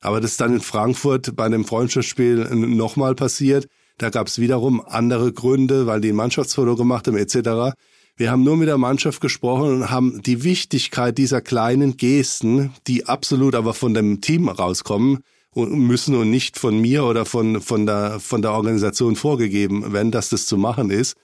Aber 0.00 0.20
das 0.20 0.32
ist 0.32 0.40
dann 0.40 0.54
in 0.54 0.60
Frankfurt 0.60 1.36
bei 1.36 1.44
einem 1.44 1.64
Freundschaftsspiel 1.64 2.48
nochmal 2.54 3.14
passiert. 3.14 3.66
Da 3.98 4.10
gab 4.10 4.26
es 4.26 4.38
wiederum 4.38 4.82
andere 4.86 5.32
Gründe, 5.32 5.86
weil 5.86 6.00
die 6.00 6.10
ein 6.10 6.16
Mannschaftsfoto 6.16 6.76
gemacht 6.76 7.06
haben 7.06 7.16
etc. 7.16 7.74
Wir 8.16 8.30
haben 8.30 8.44
nur 8.44 8.56
mit 8.56 8.68
der 8.68 8.78
Mannschaft 8.78 9.20
gesprochen 9.20 9.70
und 9.72 9.90
haben 9.90 10.22
die 10.22 10.42
Wichtigkeit 10.42 11.16
dieser 11.16 11.40
kleinen 11.40 11.96
Gesten, 11.96 12.72
die 12.86 13.06
absolut 13.06 13.54
aber 13.54 13.74
von 13.74 13.94
dem 13.94 14.20
Team 14.20 14.48
rauskommen, 14.48 15.20
müssen 15.54 16.14
und 16.14 16.30
nicht 16.30 16.58
von 16.58 16.78
mir 16.78 17.04
oder 17.04 17.24
von, 17.24 17.62
von, 17.62 17.86
der, 17.86 18.20
von 18.20 18.42
der 18.42 18.52
Organisation 18.52 19.16
vorgegeben 19.16 19.92
werden, 19.94 20.10
dass 20.10 20.28
das 20.28 20.46
zu 20.46 20.58
machen 20.58 20.90
ist. 20.90 21.16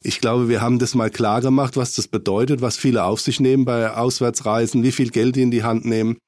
Ich 0.00 0.20
glaube, 0.20 0.48
wir 0.48 0.60
haben 0.60 0.78
das 0.78 0.94
mal 0.94 1.10
klar 1.10 1.40
gemacht, 1.40 1.76
was 1.76 1.94
das 1.94 2.06
bedeutet, 2.06 2.60
was 2.60 2.76
viele 2.76 3.04
auf 3.04 3.20
sich 3.20 3.40
nehmen 3.40 3.64
bei 3.64 3.92
Auswärtsreisen, 3.92 4.84
wie 4.84 4.92
viel 4.92 5.10
Geld 5.10 5.34
die 5.34 5.42
in 5.42 5.50
die 5.50 5.64
Hand 5.64 5.84
nehmen 5.84 6.18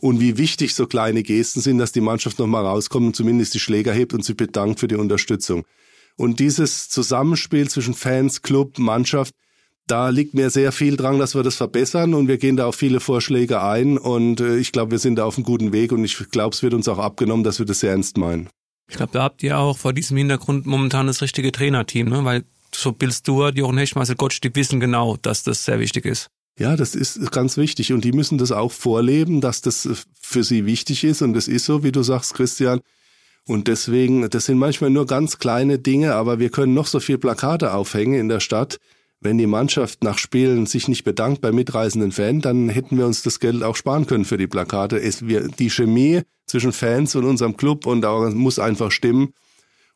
und 0.00 0.20
wie 0.20 0.38
wichtig 0.38 0.74
so 0.74 0.86
kleine 0.86 1.22
Gesten 1.22 1.60
sind, 1.60 1.78
dass 1.78 1.92
die 1.92 2.00
Mannschaft 2.00 2.38
nochmal 2.38 2.64
rauskommt 2.64 3.06
und 3.06 3.16
zumindest 3.16 3.54
die 3.54 3.60
Schläger 3.60 3.92
hebt 3.92 4.14
und 4.14 4.24
sich 4.24 4.36
bedankt 4.36 4.80
für 4.80 4.88
die 4.88 4.96
Unterstützung. 4.96 5.64
Und 6.16 6.40
dieses 6.40 6.88
Zusammenspiel 6.88 7.68
zwischen 7.68 7.94
Fans, 7.94 8.42
Club, 8.42 8.78
Mannschaft, 8.78 9.34
da 9.86 10.08
liegt 10.08 10.34
mir 10.34 10.50
sehr 10.50 10.72
viel 10.72 10.96
dran, 10.96 11.18
dass 11.18 11.34
wir 11.34 11.42
das 11.42 11.56
verbessern 11.56 12.14
und 12.14 12.28
wir 12.28 12.38
gehen 12.38 12.56
da 12.56 12.66
auf 12.66 12.76
viele 12.76 13.00
Vorschläge 13.00 13.62
ein 13.62 13.98
und 13.98 14.40
äh, 14.40 14.56
ich 14.58 14.72
glaube, 14.72 14.92
wir 14.92 14.98
sind 14.98 15.16
da 15.16 15.24
auf 15.24 15.36
einem 15.36 15.44
guten 15.44 15.72
Weg 15.72 15.92
und 15.92 16.04
ich 16.04 16.16
glaube, 16.30 16.54
es 16.54 16.62
wird 16.62 16.74
uns 16.74 16.88
auch 16.88 16.98
abgenommen, 16.98 17.42
dass 17.42 17.58
wir 17.58 17.66
das 17.66 17.80
sehr 17.80 17.90
ernst 17.90 18.16
meinen. 18.16 18.48
Ich 18.88 18.96
glaube, 18.96 19.12
da 19.12 19.22
habt 19.22 19.42
ihr 19.42 19.58
auch 19.58 19.78
vor 19.78 19.92
diesem 19.92 20.16
Hintergrund 20.16 20.66
momentan 20.66 21.06
das 21.06 21.22
richtige 21.22 21.52
Trainerteam, 21.52 22.08
ne? 22.08 22.24
weil 22.24 22.44
so 22.74 22.92
Bill 22.92 23.12
Stewart, 23.12 23.56
Jochen 23.56 23.78
Hecht, 23.78 23.96
Marcel 23.96 24.16
Gottsch, 24.16 24.40
die 24.42 24.54
wissen 24.54 24.80
genau, 24.80 25.16
dass 25.16 25.42
das 25.42 25.64
sehr 25.64 25.80
wichtig 25.80 26.06
ist. 26.06 26.30
Ja, 26.60 26.76
das 26.76 26.94
ist 26.94 27.32
ganz 27.32 27.56
wichtig 27.56 27.92
und 27.92 28.04
die 28.04 28.12
müssen 28.12 28.38
das 28.38 28.52
auch 28.52 28.70
vorleben, 28.70 29.40
dass 29.40 29.62
das 29.62 29.88
für 30.20 30.44
sie 30.44 30.66
wichtig 30.66 31.04
ist 31.04 31.22
und 31.22 31.32
das 31.32 31.48
ist 31.48 31.64
so, 31.64 31.82
wie 31.82 31.92
du 31.92 32.02
sagst, 32.02 32.34
Christian. 32.34 32.80
Und 33.46 33.66
deswegen, 33.66 34.28
das 34.28 34.44
sind 34.44 34.58
manchmal 34.58 34.90
nur 34.90 35.06
ganz 35.06 35.38
kleine 35.38 35.78
Dinge, 35.78 36.14
aber 36.14 36.38
wir 36.38 36.50
können 36.50 36.74
noch 36.74 36.86
so 36.86 37.00
viel 37.00 37.18
Plakate 37.18 37.72
aufhängen 37.72 38.14
in 38.14 38.28
der 38.28 38.40
Stadt 38.40 38.78
wenn 39.20 39.38
die 39.38 39.46
Mannschaft 39.46 40.02
nach 40.02 40.18
Spielen 40.18 40.66
sich 40.66 40.88
nicht 40.88 41.04
bedankt 41.04 41.42
bei 41.42 41.52
mitreisenden 41.52 42.10
Fans, 42.10 42.42
dann 42.42 42.68
hätten 42.70 42.96
wir 42.96 43.06
uns 43.06 43.22
das 43.22 43.38
Geld 43.38 43.62
auch 43.62 43.76
sparen 43.76 44.06
können 44.06 44.24
für 44.24 44.38
die 44.38 44.46
Plakate. 44.46 44.98
Es, 44.98 45.26
wir, 45.26 45.48
die 45.48 45.70
Chemie 45.70 46.22
zwischen 46.46 46.72
Fans 46.72 47.14
und 47.14 47.24
unserem 47.24 47.56
Club 47.56 47.86
und 47.86 48.04
auch, 48.06 48.30
muss 48.30 48.58
einfach 48.58 48.90
stimmen. 48.90 49.34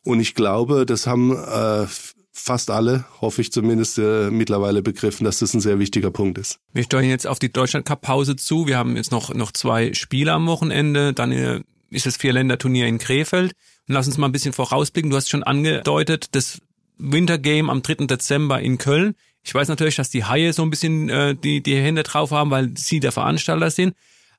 Und 0.05 0.21
ich 0.21 0.35
glaube, 0.35 0.85
das 0.85 1.07
haben 1.07 1.33
äh, 1.33 1.87
fast 2.35 2.71
alle, 2.71 3.05
hoffe 3.21 3.41
ich 3.41 3.53
zumindest, 3.53 3.97
äh, 3.99 4.31
mittlerweile 4.31 4.83
begriffen, 4.83 5.25
dass 5.25 5.39
das 5.39 5.55
ein 5.55 5.61
sehr 5.61 5.79
wichtiger 5.79 6.11
Punkt 6.11 6.37
ist. 6.37 6.59
Wir 6.73 6.83
steuern 6.83 7.09
jetzt 7.09 7.27
auf 7.27 7.39
die 7.39 7.51
Deutschland 7.51 7.87
Cup 7.87 8.03
Pause 8.03 8.37
zu. 8.37 8.67
Wir 8.67 8.77
haben 8.77 8.97
jetzt 8.97 9.13
noch, 9.13 9.33
noch 9.33 9.53
zwei 9.53 9.95
Spiele 9.95 10.33
am 10.33 10.47
Wochenende. 10.47 11.15
Dann 11.15 11.33
äh, 11.33 11.63
ist 11.91 12.07
das 12.07 12.17
Vierländerturnier 12.17 12.87
in 12.87 12.99
Krefeld. 12.99 13.53
Und 13.89 13.95
lass 13.95 14.09
uns 14.09 14.19
mal 14.19 14.27
ein 14.27 14.33
bisschen 14.33 14.53
vorausblicken. 14.53 15.11
Du 15.11 15.17
hast 15.17 15.31
schon 15.31 15.45
angedeutet, 15.45 16.35
das 16.35 16.61
Winter 16.99 17.39
Game 17.39 17.71
am 17.71 17.83
3. 17.83 18.07
Dezember 18.07 18.61
in 18.61 18.79
Köln. 18.79 19.15
Ich 19.43 19.55
weiß 19.55 19.69
natürlich, 19.69 19.97
dass 19.97 20.11
die 20.11 20.25
Haie 20.25 20.53
so 20.53 20.63
ein 20.63 20.71
bisschen 20.71 21.09
äh, 21.09 21.37
die, 21.37 21.63
die 21.63 21.77
Hände 21.77 22.03
drauf 22.03 22.33
haben, 22.33 22.51
weil 22.51 22.77
sie 22.77 22.99
der 22.99 23.13
Veranstalter 23.13 23.71
sind. 23.71 23.95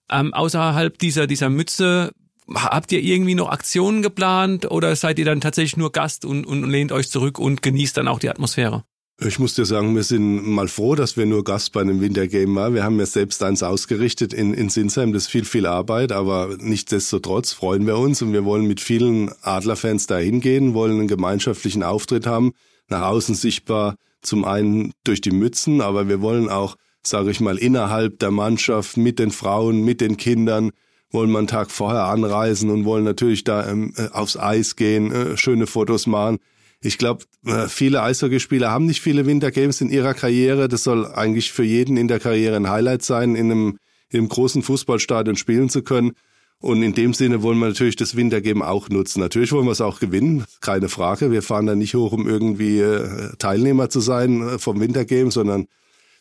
Ähm, 0.09 0.33
außerhalb 0.33 0.97
dieser, 0.97 1.27
dieser 1.27 1.49
Mütze, 1.49 2.11
habt 2.53 2.91
ihr 2.91 3.01
irgendwie 3.01 3.35
noch 3.35 3.49
Aktionen 3.49 4.01
geplant 4.01 4.69
oder 4.69 4.95
seid 4.95 5.19
ihr 5.19 5.25
dann 5.25 5.41
tatsächlich 5.41 5.77
nur 5.77 5.91
Gast 5.91 6.25
und, 6.25 6.45
und 6.45 6.69
lehnt 6.69 6.91
euch 6.91 7.09
zurück 7.09 7.39
und 7.39 7.61
genießt 7.61 7.97
dann 7.97 8.07
auch 8.07 8.19
die 8.19 8.29
Atmosphäre? 8.29 8.83
Ich 9.17 9.39
muss 9.39 9.53
dir 9.53 9.65
sagen, 9.65 9.95
wir 9.95 10.03
sind 10.03 10.45
mal 10.45 10.67
froh, 10.67 10.93
dass 10.93 11.15
wir 11.15 11.25
nur 11.25 11.45
Gast 11.45 11.71
bei 11.71 11.79
einem 11.79 12.01
Wintergame 12.01 12.53
waren. 12.53 12.73
Wir 12.73 12.83
haben 12.83 12.99
ja 12.99 13.05
selbst 13.05 13.41
eins 13.43 13.63
ausgerichtet 13.63 14.33
in, 14.33 14.53
in 14.53 14.67
Sinsheim. 14.67 15.13
Das 15.13 15.23
ist 15.23 15.29
viel, 15.29 15.45
viel 15.45 15.65
Arbeit, 15.65 16.11
aber 16.11 16.57
nichtsdestotrotz 16.59 17.53
freuen 17.53 17.87
wir 17.87 17.97
uns 17.97 18.21
und 18.21 18.33
wir 18.33 18.43
wollen 18.43 18.67
mit 18.67 18.81
vielen 18.81 19.31
Adlerfans 19.41 20.07
da 20.07 20.17
hingehen, 20.17 20.73
wollen 20.73 20.99
einen 20.99 21.07
gemeinschaftlichen 21.07 21.81
Auftritt 21.81 22.27
haben, 22.27 22.51
nach 22.89 23.03
außen 23.03 23.35
sichtbar 23.35 23.95
zum 24.21 24.43
einen 24.43 24.91
durch 25.05 25.21
die 25.21 25.31
Mützen, 25.31 25.79
aber 25.79 26.09
wir 26.09 26.19
wollen 26.19 26.49
auch, 26.49 26.75
sage 27.01 27.31
ich 27.31 27.39
mal, 27.39 27.57
innerhalb 27.57 28.19
der 28.19 28.31
Mannschaft 28.31 28.97
mit 28.97 29.19
den 29.19 29.31
Frauen, 29.31 29.85
mit 29.85 30.01
den 30.01 30.17
Kindern, 30.17 30.71
wollen 31.11 31.31
wir 31.31 31.37
einen 31.39 31.47
Tag 31.47 31.71
vorher 31.71 32.05
anreisen 32.05 32.69
und 32.69 32.85
wollen 32.85 33.03
natürlich 33.03 33.43
da 33.43 33.67
ähm, 33.69 33.93
äh, 33.97 34.09
aufs 34.09 34.37
Eis 34.37 34.75
gehen, 34.75 35.11
äh, 35.11 35.37
schöne 35.37 35.67
Fotos 35.67 36.07
machen. 36.07 36.39
Ich 36.81 36.97
glaube, 36.97 37.25
äh, 37.45 37.67
viele 37.67 38.01
Eishockeyspieler 38.03 38.69
haben 38.69 38.85
nicht 38.85 39.01
viele 39.01 39.25
Wintergames 39.25 39.81
in 39.81 39.89
ihrer 39.89 40.13
Karriere. 40.13 40.67
Das 40.67 40.83
soll 40.83 41.05
eigentlich 41.07 41.51
für 41.51 41.63
jeden 41.63 41.97
in 41.97 42.07
der 42.07 42.19
Karriere 42.19 42.55
ein 42.55 42.69
Highlight 42.69 43.03
sein, 43.03 43.35
in 43.35 43.51
einem, 43.51 43.79
in 44.09 44.19
einem 44.19 44.29
großen 44.29 44.61
Fußballstadion 44.61 45.35
spielen 45.35 45.69
zu 45.69 45.81
können. 45.81 46.11
Und 46.59 46.83
in 46.83 46.93
dem 46.93 47.13
Sinne 47.13 47.43
wollen 47.43 47.59
wir 47.59 47.67
natürlich 47.67 47.95
das 47.95 48.15
Wintergame 48.15 48.65
auch 48.67 48.89
nutzen. 48.89 49.19
Natürlich 49.19 49.51
wollen 49.51 49.65
wir 49.65 49.71
es 49.71 49.81
auch 49.81 49.99
gewinnen, 49.99 50.45
keine 50.61 50.89
Frage. 50.89 51.31
Wir 51.31 51.41
fahren 51.41 51.65
da 51.65 51.75
nicht 51.75 51.95
hoch, 51.95 52.11
um 52.11 52.27
irgendwie 52.27 52.79
äh, 52.79 53.35
Teilnehmer 53.37 53.89
zu 53.89 53.99
sein 53.99 54.57
vom 54.59 54.79
Wintergame, 54.79 55.31
sondern 55.31 55.67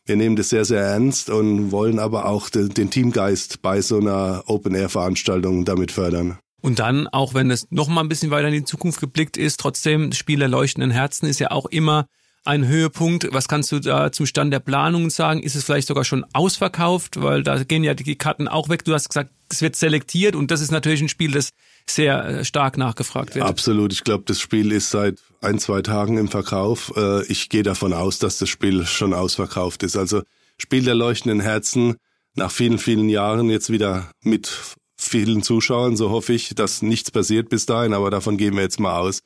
wir 0.07 0.17
nehmen 0.17 0.37
das 0.37 0.51
sehr, 0.51 0.65
sehr 0.65 0.83
ernst 0.83 1.31
und 1.31 1.73
wollen 1.73 1.99
aber 1.99 2.27
auch 2.27 2.51
den 2.51 2.91
Teamgeist 2.91 3.63
bei 3.63 3.81
so 3.81 3.99
einer 3.99 4.43
Open-Air-Veranstaltung 4.47 5.65
damit 5.65 5.93
fördern. 5.93 6.39
Und 6.61 6.79
dann, 6.79 7.09
auch 7.09 7.35
wenn 7.35 7.51
es 7.51 7.67
noch 7.71 7.89
mal 7.89 8.01
ein 8.01 8.09
bisschen 8.09 8.31
weiter 8.31 8.49
in 8.49 8.55
die 8.55 8.65
Zukunft 8.65 9.01
geblickt 9.01 9.37
ist, 9.37 9.61
trotzdem, 9.61 10.11
das 10.11 10.19
Spiel 10.19 10.39
der 10.39 10.49
leuchtenden 10.49 10.91
Herzen 10.91 11.27
ist 11.27 11.39
ja 11.39 11.51
auch 11.51 11.67
immer 11.67 12.07
ein 12.45 12.67
Höhepunkt. 12.67 13.29
Was 13.33 13.49
kannst 13.49 13.73
du 13.73 13.81
da 13.81 14.13
zum 14.13 14.27
Stand 14.27 14.53
der 14.53 14.61
Planungen 14.61 15.11
sagen? 15.11 15.43
Ist 15.43 15.57
es 15.57 15.65
vielleicht 15.65 15.89
sogar 15.89 16.05
schon 16.05 16.25
ausverkauft? 16.33 17.23
Weil 17.23 17.43
da 17.43 17.63
gehen 17.65 17.85
ja 17.85 17.95
die 17.95 18.17
Karten 18.17 18.49
auch 18.49 18.69
weg. 18.69 18.85
Du 18.85 18.93
hast 18.93 19.09
gesagt, 19.09 19.31
es 19.51 19.63
wird 19.63 19.77
selektiert 19.77 20.37
und 20.37 20.51
das 20.51 20.61
ist 20.61 20.71
natürlich 20.71 21.01
ein 21.01 21.09
Spiel, 21.09 21.33
das 21.33 21.51
sehr 21.89 22.25
äh, 22.25 22.45
stark 22.45 22.79
nachgefragt 22.79 23.35
wird. 23.35 23.45
Absolut. 23.45 23.93
Ich 23.93 24.05
glaube, 24.05 24.25
das 24.27 24.41
Spiel 24.41 24.73
ist 24.73 24.91
seit 24.91 25.19
ein, 25.41 25.59
zwei 25.59 25.83
Tagen 25.83 26.17
im 26.19 26.29
Verkauf. 26.29 26.93
Äh, 26.97 27.25
ich 27.27 27.49
gehe 27.49 27.63
davon 27.63 27.93
aus, 27.93 28.19
dass 28.19 28.39
das 28.39 28.49
Spiel 28.49 28.87
schon 28.87 29.13
ausverkauft 29.13 29.83
ist. 29.83 29.97
Also 29.97 30.23
Spiel 30.57 30.85
der 30.85 30.95
leuchtenden 30.95 31.41
Herzen 31.41 31.97
nach 32.35 32.51
vielen, 32.51 32.79
vielen 32.79 33.09
Jahren 33.09 33.51
jetzt 33.51 33.71
wieder 33.71 34.11
mit 34.23 34.51
vielen 34.97 35.43
Zuschauern, 35.43 35.97
so 35.97 36.11
hoffe 36.11 36.33
ich, 36.33 36.55
dass 36.55 36.83
nichts 36.83 37.11
passiert 37.11 37.49
bis 37.49 37.67
dahin, 37.67 37.93
aber 37.93 38.11
davon 38.11 38.37
gehen 38.37 38.55
wir 38.55 38.63
jetzt 38.63 38.81
mal 38.81 38.99
aus. 38.99 39.21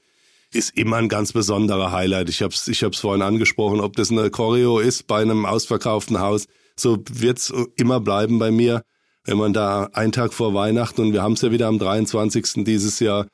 Ist 0.53 0.77
immer 0.77 0.97
ein 0.97 1.11
ganz 1.11 1.33
besonderer 1.33 1.93
Highlight. 1.93 2.31
Ich 2.31 2.41
habe 2.41 2.55
es 2.55 2.69
ich 2.69 2.83
hab's 2.83 3.01
vorhin 3.01 3.23
angesprochen, 3.23 3.81
ob 3.81 3.97
das 3.97 4.11
eine 4.11 4.31
Choreo 4.31 4.79
ist 4.79 5.07
bei 5.07 5.21
einem 5.21 5.45
ausverkauften 5.45 6.21
Haus, 6.21 6.47
so 6.75 6.99
wird's 7.11 7.53
immer 7.77 8.01
bleiben 8.01 8.39
bei 8.39 8.51
mir. 8.51 8.83
Wenn 9.29 9.37
man 9.37 9.53
da 9.53 9.91
einen 9.93 10.11
Tag 10.11 10.33
vor 10.33 10.55
Weihnachten, 10.55 11.03
und 11.03 11.13
wir 11.13 11.21
haben 11.21 11.35
es 11.35 11.43
ja 11.43 11.51
wieder 11.51 11.67
am 11.67 11.79
23. 11.79 12.65
dieses 12.65 12.99
Jahr, 12.99 13.27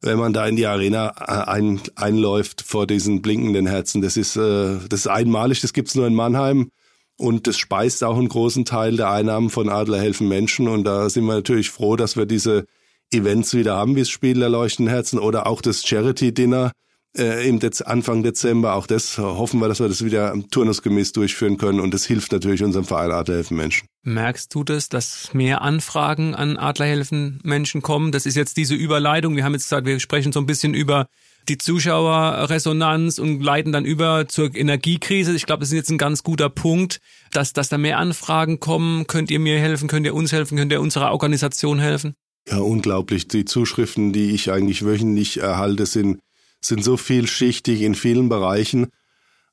wenn 0.00 0.18
man 0.18 0.32
da 0.32 0.46
in 0.46 0.56
die 0.56 0.64
Arena 0.64 1.12
äh, 1.20 1.50
ein, 1.50 1.78
einläuft 1.94 2.62
vor 2.62 2.86
diesen 2.86 3.20
blinkenden 3.20 3.66
Herzen, 3.66 4.00
das 4.00 4.16
ist, 4.16 4.36
äh, 4.36 4.78
das 4.88 5.00
ist 5.00 5.08
einmalig, 5.08 5.60
das 5.60 5.74
gibt's 5.74 5.94
nur 5.94 6.06
in 6.06 6.14
Mannheim. 6.14 6.70
Und 7.18 7.46
das 7.46 7.58
speist 7.58 8.02
auch 8.02 8.16
einen 8.16 8.30
großen 8.30 8.64
Teil 8.64 8.96
der 8.96 9.10
Einnahmen 9.10 9.50
von 9.50 9.68
Adler 9.68 10.00
helfen 10.00 10.26
Menschen. 10.26 10.68
Und 10.68 10.84
da 10.84 11.10
sind 11.10 11.26
wir 11.26 11.34
natürlich 11.34 11.70
froh, 11.70 11.96
dass 11.96 12.16
wir 12.16 12.24
diese 12.24 12.64
Events 13.10 13.52
wieder 13.52 13.76
haben, 13.76 13.94
wie 13.94 14.00
das 14.00 14.08
Spiel 14.08 14.38
der 14.38 14.48
leuchtenden 14.48 14.92
Herzen 14.92 15.18
oder 15.18 15.46
auch 15.46 15.60
das 15.60 15.86
Charity 15.86 16.32
Dinner 16.32 16.72
äh, 17.16 17.48
im 17.48 17.58
Dez 17.58 17.80
Anfang 17.80 18.22
Dezember. 18.22 18.74
Auch 18.74 18.86
das 18.86 19.18
hoffen 19.18 19.60
wir, 19.60 19.68
dass 19.68 19.80
wir 19.80 19.88
das 19.88 20.04
wieder 20.04 20.34
turnusgemäß 20.50 21.12
durchführen 21.12 21.58
können. 21.58 21.80
Und 21.80 21.92
das 21.92 22.04
hilft 22.04 22.32
natürlich 22.32 22.62
unserem 22.62 22.84
Verein 22.84 23.10
Adler 23.10 23.36
helfen 23.36 23.56
Menschen. 23.56 23.86
Merkst 24.04 24.54
du 24.54 24.64
das, 24.64 24.88
dass 24.88 25.32
mehr 25.32 25.62
Anfragen 25.62 26.34
an 26.34 26.56
Adler 26.56 26.86
helfen 26.86 27.40
Menschen 27.44 27.82
kommen? 27.82 28.12
Das 28.12 28.26
ist 28.26 28.36
jetzt 28.36 28.56
diese 28.56 28.74
Überleitung. 28.74 29.36
Wir 29.36 29.44
haben 29.44 29.52
jetzt 29.52 29.64
gesagt, 29.64 29.86
wir 29.86 30.00
sprechen 30.00 30.32
so 30.32 30.40
ein 30.40 30.46
bisschen 30.46 30.74
über 30.74 31.06
die 31.48 31.58
Zuschauerresonanz 31.58 33.18
und 33.18 33.42
leiten 33.42 33.72
dann 33.72 33.84
über 33.84 34.28
zur 34.28 34.54
Energiekrise. 34.54 35.34
Ich 35.34 35.46
glaube, 35.46 35.60
das 35.60 35.70
ist 35.70 35.76
jetzt 35.76 35.90
ein 35.90 35.98
ganz 35.98 36.22
guter 36.22 36.48
Punkt, 36.48 37.00
dass, 37.32 37.52
dass 37.52 37.68
da 37.68 37.78
mehr 37.78 37.98
Anfragen 37.98 38.60
kommen. 38.60 39.06
Könnt 39.06 39.30
ihr 39.30 39.40
mir 39.40 39.58
helfen? 39.58 39.88
Könnt 39.88 40.06
ihr 40.06 40.14
uns 40.14 40.32
helfen? 40.32 40.56
Könnt 40.56 40.72
ihr 40.72 40.80
unserer 40.80 41.10
Organisation 41.10 41.80
helfen? 41.80 42.14
Ja, 42.48 42.58
unglaublich. 42.58 43.28
Die 43.28 43.44
Zuschriften, 43.44 44.12
die 44.12 44.30
ich 44.30 44.50
eigentlich 44.50 44.84
wöchentlich 44.84 45.40
erhalte, 45.40 45.86
sind, 45.86 46.20
sind 46.62 46.82
so 46.82 46.96
vielschichtig 46.96 47.82
in 47.82 47.94
vielen 47.94 48.28
Bereichen. 48.28 48.88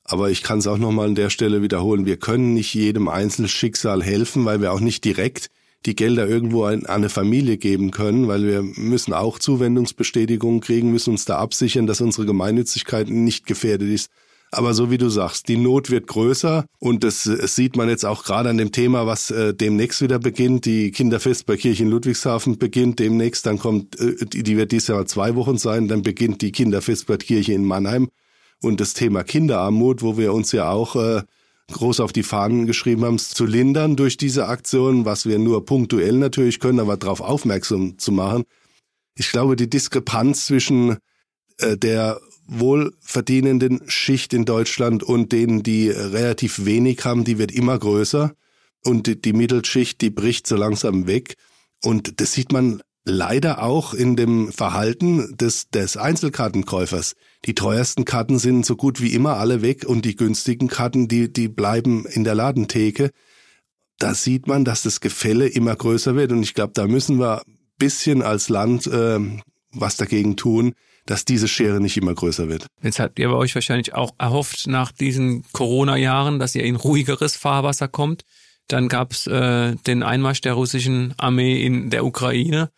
Aber 0.04 0.30
ich 0.30 0.42
kann 0.42 0.58
es 0.58 0.66
auch 0.66 0.78
nochmal 0.78 1.08
an 1.08 1.14
der 1.14 1.30
Stelle 1.30 1.62
wiederholen. 1.62 2.06
Wir 2.06 2.16
können 2.16 2.54
nicht 2.54 2.74
jedem 2.74 3.08
einzelnen 3.08 3.48
Schicksal 3.48 4.02
helfen, 4.02 4.44
weil 4.44 4.60
wir 4.60 4.72
auch 4.72 4.80
nicht 4.80 5.04
direkt 5.04 5.50
die 5.86 5.96
Gelder 5.96 6.26
irgendwo 6.26 6.64
an 6.64 6.86
eine 6.86 7.08
Familie 7.08 7.56
geben 7.56 7.90
können, 7.90 8.28
weil 8.28 8.46
wir 8.46 8.62
müssen 8.62 9.14
auch 9.14 9.38
Zuwendungsbestätigungen 9.38 10.60
kriegen, 10.60 10.90
müssen 10.90 11.10
uns 11.10 11.24
da 11.24 11.38
absichern, 11.38 11.86
dass 11.86 12.00
unsere 12.00 12.26
Gemeinnützigkeit 12.26 13.08
nicht 13.08 13.46
gefährdet 13.46 13.88
ist. 13.88 14.10
Aber 14.52 14.74
so 14.74 14.90
wie 14.90 14.98
du 14.98 15.08
sagst, 15.08 15.46
die 15.48 15.56
Not 15.56 15.90
wird 15.90 16.08
größer 16.08 16.66
und 16.80 17.04
das, 17.04 17.22
das 17.22 17.54
sieht 17.54 17.76
man 17.76 17.88
jetzt 17.88 18.04
auch 18.04 18.24
gerade 18.24 18.50
an 18.50 18.58
dem 18.58 18.72
Thema, 18.72 19.06
was 19.06 19.30
äh, 19.30 19.54
demnächst 19.54 20.02
wieder 20.02 20.18
beginnt. 20.18 20.64
Die 20.64 20.90
Kinderfest 20.90 21.46
bei 21.46 21.56
Kirche 21.56 21.84
in 21.84 21.90
Ludwigshafen 21.90 22.58
beginnt 22.58 22.98
demnächst, 22.98 23.46
dann 23.46 23.60
kommt, 23.60 23.98
äh, 24.00 24.16
die 24.26 24.56
wird 24.56 24.72
dieses 24.72 24.88
Jahr 24.88 25.06
zwei 25.06 25.36
Wochen 25.36 25.56
sein, 25.56 25.86
dann 25.86 26.02
beginnt 26.02 26.42
die 26.42 26.50
Kinderfest 26.50 27.06
bei 27.06 27.16
Kirche 27.16 27.52
in 27.52 27.64
Mannheim. 27.64 28.08
Und 28.60 28.80
das 28.80 28.92
Thema 28.92 29.22
Kinderarmut, 29.22 30.02
wo 30.02 30.18
wir 30.18 30.34
uns 30.34 30.50
ja 30.50 30.68
auch 30.70 30.96
äh, 30.96 31.22
groß 31.72 32.00
auf 32.00 32.12
die 32.12 32.24
Fahnen 32.24 32.66
geschrieben 32.66 33.04
haben, 33.04 33.18
zu 33.18 33.46
lindern 33.46 33.94
durch 33.94 34.16
diese 34.16 34.48
Aktion, 34.48 35.04
was 35.04 35.26
wir 35.26 35.38
nur 35.38 35.64
punktuell 35.64 36.14
natürlich 36.14 36.58
können, 36.58 36.80
aber 36.80 36.96
darauf 36.96 37.20
aufmerksam 37.20 37.98
zu 37.98 38.10
machen. 38.10 38.42
Ich 39.14 39.30
glaube, 39.30 39.54
die 39.54 39.70
Diskrepanz 39.70 40.46
zwischen 40.46 40.96
der 41.76 42.20
wohlverdienenden 42.46 43.82
Schicht 43.86 44.34
in 44.34 44.44
Deutschland 44.44 45.02
und 45.02 45.32
denen, 45.32 45.62
die 45.62 45.88
relativ 45.90 46.64
wenig 46.64 47.04
haben, 47.04 47.24
die 47.24 47.38
wird 47.38 47.52
immer 47.52 47.78
größer. 47.78 48.32
Und 48.84 49.06
die, 49.06 49.20
die 49.20 49.32
Mittelschicht, 49.32 50.00
die 50.00 50.10
bricht 50.10 50.46
so 50.46 50.56
langsam 50.56 51.06
weg. 51.06 51.36
Und 51.82 52.20
das 52.20 52.32
sieht 52.32 52.50
man 52.52 52.82
leider 53.04 53.62
auch 53.62 53.94
in 53.94 54.16
dem 54.16 54.52
Verhalten 54.52 55.36
des, 55.36 55.68
des 55.70 55.96
Einzelkartenkäufers. 55.96 57.14
Die 57.46 57.54
teuersten 57.54 58.04
Karten 58.04 58.38
sind 58.38 58.66
so 58.66 58.76
gut 58.76 59.00
wie 59.00 59.14
immer 59.14 59.36
alle 59.36 59.62
weg 59.62 59.84
und 59.86 60.04
die 60.04 60.16
günstigen 60.16 60.68
Karten, 60.68 61.08
die, 61.08 61.32
die 61.32 61.48
bleiben 61.48 62.04
in 62.06 62.24
der 62.24 62.34
Ladentheke. 62.34 63.10
Da 63.98 64.14
sieht 64.14 64.46
man, 64.46 64.64
dass 64.64 64.82
das 64.82 65.00
Gefälle 65.00 65.46
immer 65.46 65.76
größer 65.76 66.16
wird 66.16 66.32
und 66.32 66.42
ich 66.42 66.54
glaube, 66.54 66.72
da 66.74 66.86
müssen 66.86 67.18
wir 67.18 67.42
bisschen 67.78 68.22
als 68.22 68.48
Land 68.48 68.86
äh, 68.86 69.18
was 69.72 69.96
dagegen 69.96 70.36
tun, 70.36 70.74
dass 71.10 71.24
diese 71.24 71.48
Schere 71.48 71.80
nicht 71.80 71.96
immer 71.96 72.14
größer 72.14 72.48
wird. 72.48 72.66
Jetzt 72.82 73.00
habt 73.00 73.18
ihr 73.18 73.28
bei 73.28 73.34
euch 73.34 73.56
wahrscheinlich 73.56 73.94
auch 73.94 74.12
erhofft 74.18 74.68
nach 74.68 74.92
diesen 74.92 75.44
Corona-Jahren, 75.52 76.38
dass 76.38 76.54
ihr 76.54 76.62
in 76.62 76.76
ruhigeres 76.76 77.34
Fahrwasser 77.34 77.88
kommt. 77.88 78.22
Dann 78.68 78.88
gab's 78.88 79.26
äh, 79.26 79.74
den 79.74 80.04
Einmarsch 80.04 80.40
der 80.40 80.52
russischen 80.52 81.12
Armee 81.16 81.66
in 81.66 81.90
der 81.90 82.04
Ukraine. 82.04 82.70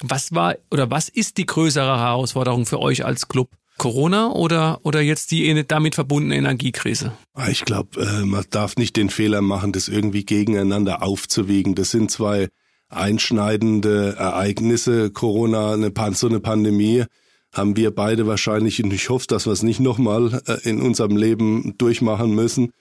Was 0.00 0.32
war 0.32 0.54
oder 0.70 0.88
was 0.92 1.08
ist 1.08 1.36
die 1.36 1.46
größere 1.46 1.98
Herausforderung 1.98 2.64
für 2.64 2.78
euch 2.78 3.04
als 3.04 3.26
Club? 3.26 3.50
Corona 3.76 4.30
oder, 4.30 4.78
oder 4.84 5.00
jetzt 5.00 5.32
die 5.32 5.64
damit 5.66 5.96
verbundene 5.96 6.36
Energiekrise? 6.36 7.12
Ah, 7.34 7.48
ich 7.48 7.64
glaube, 7.64 8.00
äh, 8.00 8.24
man 8.24 8.44
darf 8.50 8.76
nicht 8.76 8.96
den 8.96 9.10
Fehler 9.10 9.40
machen, 9.40 9.72
das 9.72 9.88
irgendwie 9.88 10.24
gegeneinander 10.24 11.02
aufzuwiegen. 11.02 11.74
Das 11.74 11.90
sind 11.90 12.12
zwei 12.12 12.50
einschneidende 12.88 14.14
Ereignisse. 14.16 15.10
Corona, 15.10 15.72
eine, 15.72 15.92
so 16.12 16.28
eine 16.28 16.38
Pandemie 16.38 17.04
haben 17.52 17.76
wir 17.76 17.90
beide 17.90 18.26
wahrscheinlich, 18.26 18.82
und 18.82 18.92
ich 18.92 19.08
hoffe, 19.08 19.26
dass 19.26 19.46
wir 19.46 19.52
es 19.52 19.62
nicht 19.62 19.80
nochmal 19.80 20.42
äh, 20.46 20.68
in 20.68 20.80
unserem 20.80 21.16
Leben 21.16 21.74
durchmachen 21.78 22.34
müssen. 22.34 22.72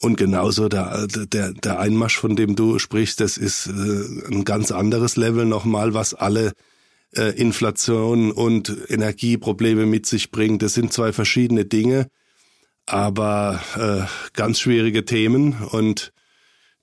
Und 0.00 0.16
genauso 0.16 0.68
der, 0.68 1.06
der, 1.06 1.52
der 1.52 1.80
Einmarsch, 1.80 2.18
von 2.18 2.36
dem 2.36 2.54
du 2.54 2.78
sprichst, 2.78 3.20
das 3.20 3.38
ist 3.38 3.66
äh, 3.66 3.70
ein 4.30 4.44
ganz 4.44 4.70
anderes 4.70 5.16
Level 5.16 5.46
nochmal, 5.46 5.94
was 5.94 6.14
alle 6.14 6.52
äh, 7.14 7.30
Inflation 7.38 8.30
und 8.30 8.76
Energieprobleme 8.88 9.86
mit 9.86 10.06
sich 10.06 10.30
bringt. 10.30 10.62
Das 10.62 10.74
sind 10.74 10.92
zwei 10.92 11.12
verschiedene 11.12 11.64
Dinge, 11.64 12.08
aber 12.84 13.60
ganz 14.32 14.60
schwierige 14.60 15.04
Themen 15.04 15.54
und 15.72 16.12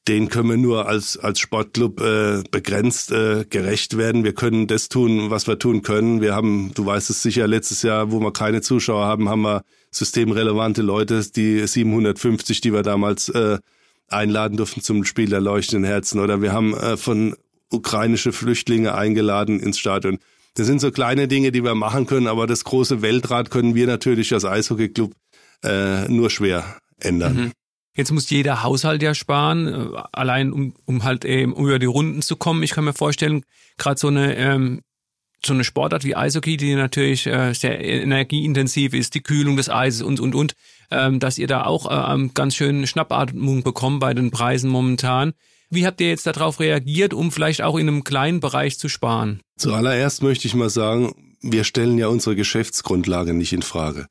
den 0.08 0.28
können 0.28 0.50
wir 0.50 0.58
nur 0.58 0.88
als, 0.88 1.18
als 1.18 1.40
Sportclub 1.40 2.02
äh, 2.02 2.44
begrenzt 2.52 3.12
äh, 3.12 3.46
gerecht 3.50 3.98
werden. 3.98 4.24
Wir 4.24 4.34
können 4.34 4.68
das 4.68 4.90
tun, 4.90 5.30
was 5.30 5.48
wir 5.48 5.60
tun 5.60 5.82
können. 5.82 6.22
Wir 6.22 6.36
haben, 6.36 6.72
du 6.74 6.86
weißt 6.86 7.10
es 7.10 7.22
sicher, 7.22 7.48
letztes 7.48 7.84
Jahr, 7.84 8.12
wo 8.12 8.20
wir 8.20 8.34
keine 8.34 8.62
Zuschauer 8.62 9.06
haben, 9.06 9.30
haben 9.30 9.44
wir 9.44 9.64
systemrelevante 9.92 10.82
Leute, 10.82 11.24
die 11.32 11.66
750, 11.66 12.60
die 12.60 12.74
wir 12.74 12.84
damals 12.84 13.30
äh, 13.30 13.60
einladen 14.10 14.58
durften 14.58 14.82
zum 14.82 15.06
Spiel 15.06 15.30
der 15.30 15.42
leuchtenden 15.42 15.86
Herzen. 15.86 16.20
Oder 16.20 16.42
wir 16.42 16.52
haben 16.52 16.74
äh, 16.74 16.98
von 16.98 17.36
ukrainische 17.72 18.34
Flüchtlinge 18.34 18.96
eingeladen 18.96 19.60
ins 19.60 19.80
Stadion. 19.80 20.20
Das 20.56 20.68
sind 20.68 20.82
so 20.82 20.92
kleine 20.92 21.28
Dinge, 21.28 21.52
die 21.52 21.64
wir 21.64 21.76
machen 21.76 22.06
können, 22.06 22.28
aber 22.28 22.46
das 22.46 22.64
große 22.66 23.02
Weltrad 23.02 23.50
können 23.50 23.74
wir 23.74 23.88
natürlich 23.88 24.34
als 24.34 24.46
Eishockeyclub 24.46 25.14
äh, 25.64 26.08
nur 26.10 26.30
schwer 26.30 26.78
ändern. 27.00 27.36
Mhm. 27.36 27.52
Jetzt 27.96 28.12
muss 28.12 28.30
jeder 28.30 28.64
Haushalt 28.64 29.04
ja 29.04 29.14
sparen, 29.14 29.68
äh, 29.68 30.02
allein 30.12 30.52
um, 30.52 30.74
um 30.86 31.04
halt 31.04 31.26
eben 31.26 31.54
über 31.56 31.80
die 31.80 31.86
Runden 31.86 32.22
zu 32.22 32.36
kommen. 32.36 32.64
Ich 32.64 32.72
kann 32.72 32.86
mir 32.86 32.94
vorstellen, 32.94 33.44
gerade 33.78 34.00
so 34.00 34.08
eine 34.08 34.36
ähm, 34.36 34.82
so 35.46 35.54
eine 35.54 35.64
Sportart 35.64 36.06
wie 36.06 36.16
Eishockey, 36.16 36.58
die 36.58 36.74
natürlich 36.76 37.28
äh, 37.28 37.54
sehr 37.54 37.84
energieintensiv 37.84 38.94
ist, 38.94 39.14
die 39.14 39.22
Kühlung 39.22 39.58
des 39.58 39.70
Eises 39.70 40.02
und 40.02 40.20
und 40.20 40.36
und, 40.36 40.56
ähm, 40.90 41.20
dass 41.20 41.38
ihr 41.38 41.48
da 41.48 41.66
auch 41.66 41.92
äh, 41.92 42.14
ähm, 42.14 42.34
ganz 42.34 42.56
schön 42.56 42.88
Schnappatmung 42.88 43.64
bekommt 43.64 44.00
bei 44.00 44.14
den 44.14 44.32
Preisen 44.32 44.70
momentan. 44.70 45.34
Wie 45.70 45.86
habt 45.86 46.00
ihr 46.02 46.08
jetzt 46.08 46.26
darauf 46.26 46.60
reagiert, 46.60 47.14
um 47.14 47.32
vielleicht 47.32 47.62
auch 47.62 47.78
in 47.78 47.88
einem 47.88 48.04
kleinen 48.04 48.40
Bereich 48.40 48.80
zu 48.80 48.90
sparen? 48.90 49.42
Zuallererst 49.58 50.24
möchte 50.24 50.48
ich 50.48 50.54
mal 50.54 50.70
sagen, 50.70 51.14
wir 51.42 51.64
stellen 51.64 51.98
ja 51.98 52.08
unsere 52.08 52.36
Geschäftsgrundlage 52.36 53.34
nicht 53.34 53.54
in 53.54 53.64
Frage 53.64 54.08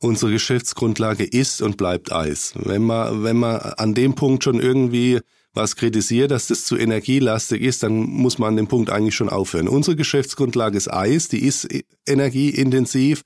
unsere 0.00 0.32
Geschäftsgrundlage 0.32 1.24
ist 1.24 1.62
und 1.62 1.76
bleibt 1.76 2.12
Eis. 2.12 2.52
Wenn 2.56 2.84
man, 2.84 3.22
wenn 3.22 3.36
man 3.36 3.60
an 3.60 3.94
dem 3.94 4.14
Punkt 4.14 4.44
schon 4.44 4.60
irgendwie 4.60 5.20
was 5.56 5.74
kritisiert, 5.74 6.30
dass 6.30 6.48
das 6.48 6.64
zu 6.66 6.76
energielastig 6.76 7.62
ist, 7.62 7.82
dann 7.82 7.94
muss 7.94 8.38
man 8.38 8.50
an 8.50 8.56
dem 8.56 8.68
Punkt 8.68 8.90
eigentlich 8.90 9.14
schon 9.14 9.30
aufhören. 9.30 9.68
Unsere 9.68 9.96
Geschäftsgrundlage 9.96 10.76
ist 10.76 10.92
Eis, 10.92 11.28
die 11.28 11.42
ist 11.42 11.66
energieintensiv, 12.06 13.22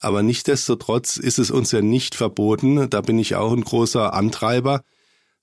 aber 0.00 0.24
nichtdestotrotz 0.24 1.16
ist 1.16 1.38
es 1.38 1.52
uns 1.52 1.70
ja 1.70 1.80
nicht 1.80 2.16
verboten, 2.16 2.90
da 2.90 3.00
bin 3.00 3.18
ich 3.18 3.36
auch 3.36 3.52
ein 3.52 3.62
großer 3.62 4.12
Antreiber, 4.12 4.82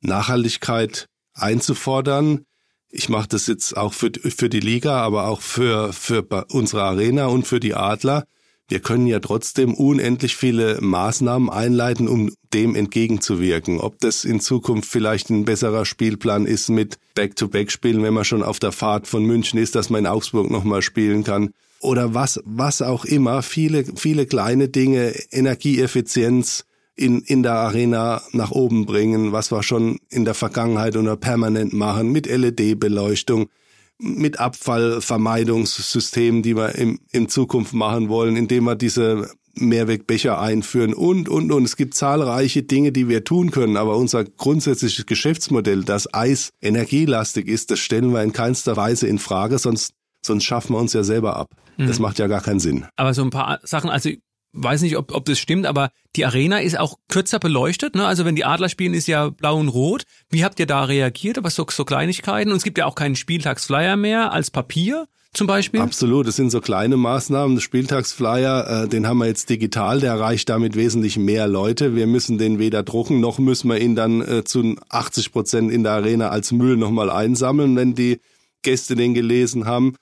Nachhaltigkeit 0.01 1.07
einzufordern. 1.33 2.45
Ich 2.89 3.07
mache 3.07 3.29
das 3.29 3.47
jetzt 3.47 3.75
auch 3.75 3.93
für, 3.93 4.11
für 4.13 4.49
die 4.49 4.59
Liga, 4.59 4.97
aber 5.01 5.27
auch 5.27 5.41
für, 5.41 5.93
für 5.93 6.25
unsere 6.49 6.83
Arena 6.83 7.27
und 7.27 7.47
für 7.47 7.61
die 7.61 7.75
Adler 7.75 8.25
wir 8.67 8.79
können 8.79 9.05
ja 9.05 9.19
trotzdem 9.19 9.73
unendlich 9.73 10.35
viele 10.35 10.79
Maßnahmen 10.81 11.49
einleiten, 11.49 12.07
um 12.07 12.31
dem 12.53 12.75
entgegenzuwirken. 12.75 13.79
Ob 13.79 13.99
das 13.99 14.25
in 14.25 14.39
Zukunft 14.39 14.89
vielleicht 14.89 15.29
ein 15.29 15.45
besserer 15.45 15.85
Spielplan 15.85 16.45
ist 16.45 16.69
mit 16.69 16.97
Back-to-Back-Spielen, 17.13 18.01
wenn 18.01 18.13
man 18.13 18.25
schon 18.25 18.41
auf 18.41 18.59
der 18.59 18.71
Fahrt 18.71 19.07
von 19.07 19.23
München 19.23 19.59
ist, 19.59 19.75
dass 19.75 19.89
man 19.89 19.99
in 19.99 20.07
Augsburg 20.07 20.49
nochmal 20.49 20.81
spielen 20.81 21.23
kann. 21.23 21.51
Oder 21.79 22.15
was, 22.15 22.41
was 22.45 22.81
auch 22.81 23.05
immer. 23.05 23.43
Viele, 23.43 23.85
viele 23.95 24.25
kleine 24.25 24.69
Dinge, 24.69 25.13
Energieeffizienz 25.31 26.65
in, 26.95 27.21
in 27.21 27.43
der 27.43 27.53
Arena 27.53 28.23
nach 28.31 28.51
oben 28.51 28.87
bringen, 28.87 29.31
was 29.31 29.51
wir 29.51 29.61
schon 29.61 29.99
in 30.09 30.25
der 30.25 30.33
Vergangenheit 30.33 30.95
oder 30.95 31.15
permanent 31.17 31.73
machen 31.73 32.11
mit 32.11 32.25
LED-Beleuchtung 32.25 33.49
mit 33.97 34.39
Abfallvermeidungssystemen, 34.39 36.43
die 36.43 36.55
wir 36.55 36.75
im, 36.75 36.99
in 37.11 37.29
Zukunft 37.29 37.73
machen 37.73 38.09
wollen, 38.09 38.35
indem 38.35 38.65
wir 38.65 38.75
diese 38.75 39.29
Mehrwegbecher 39.57 40.39
einführen 40.39 40.93
und, 40.93 41.29
und, 41.29 41.51
und. 41.51 41.63
Es 41.63 41.77
gibt 41.77 41.93
zahlreiche 41.93 42.63
Dinge, 42.63 42.91
die 42.91 43.07
wir 43.07 43.23
tun 43.23 43.51
können, 43.51 43.77
aber 43.77 43.97
unser 43.97 44.25
grundsätzliches 44.25 45.05
Geschäftsmodell, 45.05 45.83
dass 45.83 46.13
Eis 46.13 46.51
energielastig 46.61 47.47
ist, 47.47 47.71
das 47.71 47.79
stellen 47.79 48.11
wir 48.11 48.21
in 48.21 48.33
keinster 48.33 48.75
Weise 48.75 49.07
in 49.07 49.19
Frage, 49.19 49.57
sonst, 49.57 49.93
sonst 50.21 50.43
schaffen 50.43 50.73
wir 50.73 50.79
uns 50.79 50.93
ja 50.93 51.03
selber 51.03 51.37
ab. 51.37 51.47
Mhm. 51.77 51.87
Das 51.87 51.99
macht 51.99 52.19
ja 52.19 52.27
gar 52.27 52.41
keinen 52.41 52.59
Sinn. 52.59 52.85
Aber 52.95 53.13
so 53.13 53.23
ein 53.23 53.29
paar 53.29 53.59
Sachen, 53.63 53.89
also 53.89 54.09
weiß 54.55 54.81
nicht, 54.81 54.97
ob, 54.97 55.13
ob 55.13 55.25
das 55.25 55.37
stimmt, 55.37 55.65
aber 55.65 55.89
die 56.15 56.25
Arena 56.25 56.59
ist 56.59 56.79
auch 56.79 56.97
kürzer 57.09 57.39
beleuchtet. 57.39 57.95
Ne? 57.95 58.05
Also 58.05 58.25
wenn 58.25 58.35
die 58.35 58.45
Adler 58.45 58.69
spielen, 58.69 58.93
ist 58.93 59.07
ja 59.07 59.29
blau 59.29 59.57
und 59.57 59.69
rot. 59.69 60.03
Wie 60.29 60.43
habt 60.43 60.59
ihr 60.59 60.65
da 60.65 60.85
reagiert? 60.85 61.37
Aber 61.37 61.49
so, 61.49 61.65
so 61.69 61.85
Kleinigkeiten. 61.85 62.51
Und 62.51 62.57
es 62.57 62.63
gibt 62.63 62.77
ja 62.77 62.85
auch 62.85 62.95
keinen 62.95 63.15
Spieltagsflyer 63.15 63.95
mehr 63.97 64.31
als 64.31 64.51
Papier 64.51 65.07
zum 65.35 65.47
Beispiel? 65.47 65.81
Absolut, 65.81 66.27
das 66.27 66.37
sind 66.37 66.49
so 66.49 66.61
kleine 66.61 66.97
Maßnahmen. 66.97 67.59
Spieltagsflyer, 67.59 68.83
äh, 68.83 68.87
den 68.87 69.05
haben 69.07 69.17
wir 69.17 69.27
jetzt 69.27 69.49
digital, 69.49 69.99
der 69.99 70.13
erreicht 70.13 70.49
damit 70.49 70.75
wesentlich 70.75 71.17
mehr 71.17 71.47
Leute. 71.47 71.95
Wir 71.95 72.07
müssen 72.07 72.37
den 72.37 72.57
weder 72.57 72.83
drucken, 72.83 73.19
noch 73.19 73.37
müssen 73.37 73.69
wir 73.69 73.79
ihn 73.79 73.95
dann 73.95 74.21
äh, 74.21 74.43
zu 74.43 74.75
80 74.89 75.31
Prozent 75.31 75.71
in 75.71 75.83
der 75.83 75.93
Arena 75.93 76.29
als 76.29 76.51
Müll 76.51 76.77
nochmal 76.77 77.09
einsammeln, 77.09 77.75
wenn 77.75 77.95
die 77.95 78.19
Gäste 78.63 78.95
den 78.95 79.13
gelesen 79.13 79.65
haben. 79.65 79.95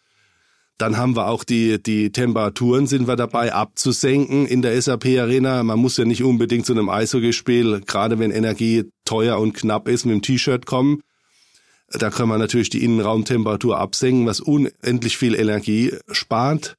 Dann 0.77 0.97
haben 0.97 1.15
wir 1.15 1.27
auch 1.27 1.43
die, 1.43 1.81
die 1.81 2.12
Temperaturen 2.12 2.88
sind 2.88 3.07
wir 3.07 3.15
dabei 3.15 3.53
abzusenken 3.53 4.47
in 4.47 4.62
der 4.62 4.81
SAP 4.81 5.05
Arena. 5.19 5.62
Man 5.63 5.79
muss 5.79 5.97
ja 5.97 6.05
nicht 6.05 6.23
unbedingt 6.23 6.65
zu 6.65 6.73
einem 6.73 6.89
Eishockeyspiel, 6.89 7.81
gerade 7.81 8.17
wenn 8.19 8.31
Energie 8.31 8.86
teuer 9.05 9.39
und 9.39 9.53
knapp 9.53 9.88
ist, 9.88 10.05
mit 10.05 10.15
dem 10.15 10.21
T-Shirt 10.21 10.65
kommen. 10.65 11.01
Da 11.89 12.09
kann 12.09 12.27
man 12.27 12.39
natürlich 12.39 12.71
die 12.71 12.83
Innenraumtemperatur 12.83 13.77
absenken, 13.77 14.25
was 14.25 14.39
unendlich 14.39 15.17
viel 15.17 15.36
Energie 15.36 15.93
spart. 16.12 16.75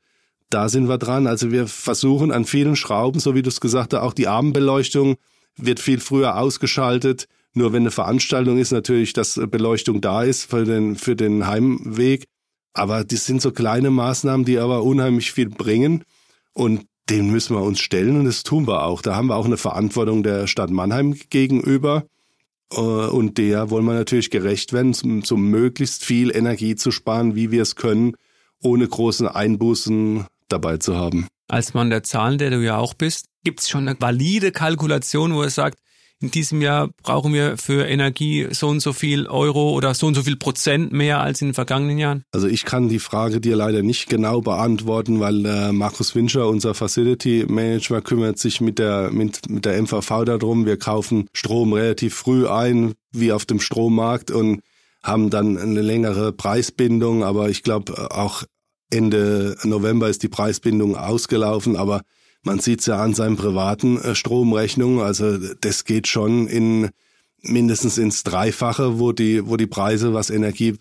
Da 0.50 0.68
sind 0.68 0.88
wir 0.88 0.98
dran. 0.98 1.28
Also 1.28 1.52
wir 1.52 1.68
versuchen 1.68 2.32
an 2.32 2.44
vielen 2.44 2.74
Schrauben, 2.74 3.20
so 3.20 3.34
wie 3.34 3.42
du 3.42 3.48
es 3.48 3.60
gesagt 3.60 3.94
hast, 3.94 4.00
auch 4.00 4.12
die 4.12 4.26
Abendbeleuchtung 4.26 5.16
wird 5.56 5.78
viel 5.78 6.00
früher 6.00 6.36
ausgeschaltet. 6.36 7.28
Nur 7.52 7.72
wenn 7.72 7.84
eine 7.84 7.92
Veranstaltung 7.92 8.58
ist, 8.58 8.72
natürlich, 8.72 9.12
dass 9.12 9.40
Beleuchtung 9.48 10.00
da 10.00 10.24
ist 10.24 10.50
für 10.50 10.64
den, 10.64 10.96
für 10.96 11.14
den 11.14 11.46
Heimweg. 11.46 12.24
Aber 12.74 13.04
das 13.04 13.24
sind 13.24 13.40
so 13.40 13.52
kleine 13.52 13.90
Maßnahmen, 13.90 14.44
die 14.44 14.58
aber 14.58 14.82
unheimlich 14.82 15.32
viel 15.32 15.48
bringen. 15.48 16.04
Und 16.52 16.86
dem 17.08 17.30
müssen 17.30 17.56
wir 17.56 17.62
uns 17.62 17.80
stellen 17.80 18.18
und 18.18 18.24
das 18.24 18.42
tun 18.42 18.66
wir 18.66 18.84
auch. 18.84 19.02
Da 19.02 19.14
haben 19.14 19.28
wir 19.28 19.36
auch 19.36 19.44
eine 19.44 19.56
Verantwortung 19.56 20.22
der 20.22 20.46
Stadt 20.46 20.70
Mannheim 20.70 21.14
gegenüber. 21.30 22.04
Äh, 22.72 22.80
und 22.80 23.38
der 23.38 23.70
wollen 23.70 23.84
wir 23.84 23.94
natürlich 23.94 24.30
gerecht 24.30 24.72
werden, 24.72 24.94
um 25.04 25.22
so 25.22 25.36
möglichst 25.36 26.04
viel 26.04 26.34
Energie 26.34 26.76
zu 26.76 26.90
sparen, 26.90 27.34
wie 27.34 27.50
wir 27.50 27.62
es 27.62 27.76
können, 27.76 28.14
ohne 28.62 28.88
großen 28.88 29.28
Einbußen 29.28 30.26
dabei 30.48 30.78
zu 30.78 30.96
haben. 30.96 31.26
Als 31.48 31.74
Mann 31.74 31.90
der 31.90 32.02
Zahlen, 32.02 32.38
der 32.38 32.50
du 32.50 32.64
ja 32.64 32.78
auch 32.78 32.94
bist, 32.94 33.26
gibt 33.44 33.60
es 33.60 33.68
schon 33.68 33.86
eine 33.86 34.00
valide 34.00 34.50
Kalkulation, 34.50 35.34
wo 35.34 35.42
er 35.42 35.50
sagt, 35.50 35.78
in 36.24 36.30
diesem 36.30 36.62
Jahr 36.62 36.88
brauchen 37.02 37.34
wir 37.34 37.58
für 37.58 37.86
Energie 37.86 38.48
so 38.50 38.68
und 38.68 38.80
so 38.80 38.94
viel 38.94 39.26
Euro 39.26 39.72
oder 39.72 39.92
so 39.92 40.06
und 40.06 40.14
so 40.14 40.22
viel 40.22 40.36
Prozent 40.36 40.90
mehr 40.90 41.20
als 41.20 41.42
in 41.42 41.48
den 41.48 41.54
vergangenen 41.54 41.98
Jahren? 41.98 42.24
Also 42.32 42.46
ich 42.46 42.64
kann 42.64 42.88
die 42.88 42.98
Frage 42.98 43.40
dir 43.40 43.56
leider 43.56 43.82
nicht 43.82 44.08
genau 44.08 44.40
beantworten, 44.40 45.20
weil 45.20 45.44
äh, 45.44 45.72
Markus 45.72 46.14
Winscher, 46.14 46.48
unser 46.48 46.74
Facility 46.74 47.44
Manager, 47.46 48.00
kümmert 48.00 48.38
sich 48.38 48.62
mit 48.62 48.78
der, 48.78 49.10
mit, 49.12 49.50
mit 49.50 49.66
der 49.66 49.80
MVV 49.82 50.24
darum. 50.24 50.64
Wir 50.64 50.78
kaufen 50.78 51.28
Strom 51.34 51.74
relativ 51.74 52.14
früh 52.14 52.48
ein, 52.48 52.94
wie 53.12 53.30
auf 53.30 53.44
dem 53.44 53.60
Strommarkt 53.60 54.30
und 54.30 54.60
haben 55.02 55.28
dann 55.28 55.58
eine 55.58 55.82
längere 55.82 56.32
Preisbindung, 56.32 57.22
aber 57.22 57.50
ich 57.50 57.62
glaube 57.62 58.10
auch 58.10 58.44
Ende 58.90 59.56
November 59.62 60.08
ist 60.08 60.22
die 60.22 60.28
Preisbindung 60.28 60.96
ausgelaufen, 60.96 61.76
aber 61.76 62.00
man 62.44 62.58
sieht 62.60 62.80
es 62.80 62.86
ja 62.86 63.02
an 63.02 63.14
seinen 63.14 63.36
privaten 63.36 64.00
äh, 64.00 64.14
Stromrechnungen, 64.14 65.00
also 65.00 65.38
das 65.60 65.84
geht 65.84 66.06
schon 66.06 66.46
in 66.46 66.90
mindestens 67.42 67.98
ins 67.98 68.22
Dreifache, 68.22 68.98
wo 68.98 69.12
die, 69.12 69.46
wo 69.46 69.56
die 69.56 69.66
Preise, 69.66 70.14
was 70.14 70.30
Energie 70.30 70.78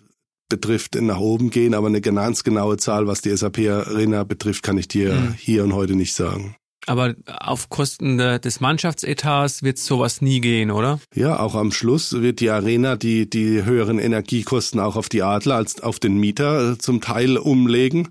betrifft, 0.48 0.94
nach 1.00 1.18
oben 1.18 1.50
gehen, 1.50 1.74
aber 1.74 1.88
eine 1.88 2.00
ganz 2.00 2.44
genaue 2.44 2.76
Zahl, 2.76 3.06
was 3.06 3.22
die 3.22 3.36
SAP 3.36 3.58
Arena 3.58 4.24
betrifft, 4.24 4.62
kann 4.62 4.78
ich 4.78 4.88
dir 4.88 5.14
mhm. 5.14 5.34
hier 5.34 5.64
und 5.64 5.74
heute 5.74 5.94
nicht 5.94 6.14
sagen. 6.14 6.56
Aber 6.86 7.14
auf 7.26 7.70
Kosten 7.70 8.18
des 8.18 8.60
Mannschaftsetats 8.60 9.62
wird 9.62 9.78
sowas 9.78 10.20
nie 10.20 10.42
gehen, 10.42 10.70
oder? 10.70 11.00
Ja, 11.14 11.38
auch 11.40 11.54
am 11.54 11.72
Schluss 11.72 12.12
wird 12.12 12.40
die 12.40 12.50
Arena 12.50 12.96
die, 12.96 13.28
die 13.28 13.64
höheren 13.64 13.98
Energiekosten 13.98 14.80
auch 14.80 14.96
auf 14.96 15.08
die 15.08 15.22
Adler 15.22 15.56
als 15.56 15.82
auf 15.82 15.98
den 15.98 16.18
Mieter 16.18 16.72
äh, 16.72 16.78
zum 16.78 17.00
Teil 17.00 17.38
umlegen 17.38 18.08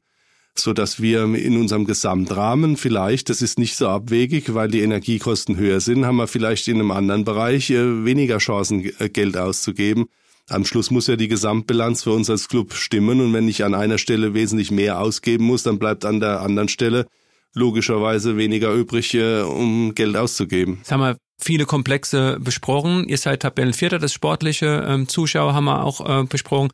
so 0.55 0.73
dass 0.73 1.01
wir 1.01 1.23
in 1.23 1.57
unserem 1.57 1.85
Gesamtrahmen 1.85 2.77
vielleicht, 2.77 3.29
das 3.29 3.41
ist 3.41 3.57
nicht 3.57 3.75
so 3.75 3.87
abwegig, 3.87 4.53
weil 4.53 4.69
die 4.69 4.81
Energiekosten 4.81 5.57
höher 5.57 5.79
sind, 5.79 6.05
haben 6.05 6.17
wir 6.17 6.27
vielleicht 6.27 6.67
in 6.67 6.79
einem 6.79 6.91
anderen 6.91 7.25
Bereich 7.25 7.69
äh, 7.69 8.05
weniger 8.05 8.37
Chancen, 8.37 8.91
äh, 8.99 9.09
Geld 9.09 9.37
auszugeben. 9.37 10.05
Am 10.49 10.65
Schluss 10.65 10.91
muss 10.91 11.07
ja 11.07 11.15
die 11.15 11.29
Gesamtbilanz 11.29 12.03
für 12.03 12.11
uns 12.11 12.29
als 12.29 12.49
Club 12.49 12.73
stimmen 12.73 13.21
und 13.21 13.33
wenn 13.33 13.47
ich 13.47 13.63
an 13.63 13.73
einer 13.73 13.97
Stelle 13.97 14.33
wesentlich 14.33 14.71
mehr 14.71 14.99
ausgeben 14.99 15.45
muss, 15.45 15.63
dann 15.63 15.79
bleibt 15.79 16.05
an 16.05 16.19
der 16.19 16.41
anderen 16.41 16.67
Stelle 16.67 17.07
logischerweise 17.53 18.37
weniger 18.37 18.73
übrig, 18.73 19.13
äh, 19.13 19.41
um 19.41 19.95
Geld 19.95 20.17
auszugeben. 20.17 20.77
Jetzt 20.79 20.91
haben 20.91 21.01
wir 21.01 21.17
viele 21.39 21.65
Komplexe 21.65 22.37
besprochen. 22.39 23.07
Ihr 23.07 23.17
seid 23.17 23.41
Tabellenvierter, 23.41 23.99
das 23.99 24.13
sportliche 24.13 24.85
ähm, 24.87 25.07
Zuschauer 25.07 25.53
haben 25.53 25.65
wir 25.65 25.83
auch 25.83 26.21
äh, 26.21 26.25
besprochen 26.25 26.69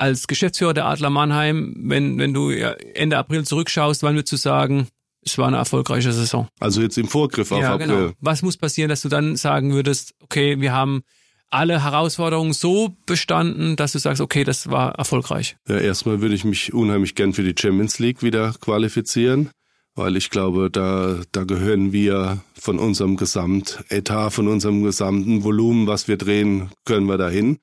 als 0.00 0.26
Geschäftsführer 0.26 0.72
der 0.72 0.86
Adler 0.86 1.10
Mannheim, 1.10 1.74
wenn, 1.76 2.18
wenn 2.18 2.32
du 2.32 2.50
Ende 2.50 3.18
April 3.18 3.44
zurückschaust, 3.44 4.02
wann 4.02 4.14
würdest 4.14 4.32
du 4.32 4.36
sagen, 4.36 4.88
es 5.22 5.36
war 5.36 5.48
eine 5.48 5.58
erfolgreiche 5.58 6.12
Saison? 6.12 6.48
Also 6.58 6.80
jetzt 6.80 6.96
im 6.96 7.06
Vorgriff 7.06 7.52
auf 7.52 7.60
ja, 7.60 7.74
April. 7.74 7.86
Genau. 7.86 8.12
Was 8.20 8.40
muss 8.40 8.56
passieren, 8.56 8.88
dass 8.88 9.02
du 9.02 9.10
dann 9.10 9.36
sagen 9.36 9.74
würdest, 9.74 10.14
okay, 10.20 10.58
wir 10.58 10.72
haben 10.72 11.02
alle 11.50 11.84
Herausforderungen 11.84 12.54
so 12.54 12.96
bestanden, 13.04 13.76
dass 13.76 13.92
du 13.92 13.98
sagst, 13.98 14.22
okay, 14.22 14.42
das 14.42 14.70
war 14.70 14.94
erfolgreich? 14.94 15.56
Ja, 15.68 15.76
erstmal 15.76 16.22
würde 16.22 16.34
ich 16.34 16.44
mich 16.44 16.72
unheimlich 16.72 17.14
gern 17.14 17.34
für 17.34 17.42
die 17.42 17.54
Champions 17.60 17.98
League 17.98 18.22
wieder 18.22 18.54
qualifizieren, 18.58 19.50
weil 19.94 20.16
ich 20.16 20.30
glaube, 20.30 20.70
da, 20.70 21.20
da 21.32 21.44
gehören 21.44 21.92
wir 21.92 22.42
von 22.54 22.78
unserem 22.78 23.16
Gesamtetat, 23.16 24.32
von 24.32 24.48
unserem 24.48 24.82
gesamten 24.82 25.44
Volumen, 25.44 25.86
was 25.86 26.08
wir 26.08 26.16
drehen, 26.16 26.70
können 26.86 27.06
wir 27.06 27.18
dahin. 27.18 27.58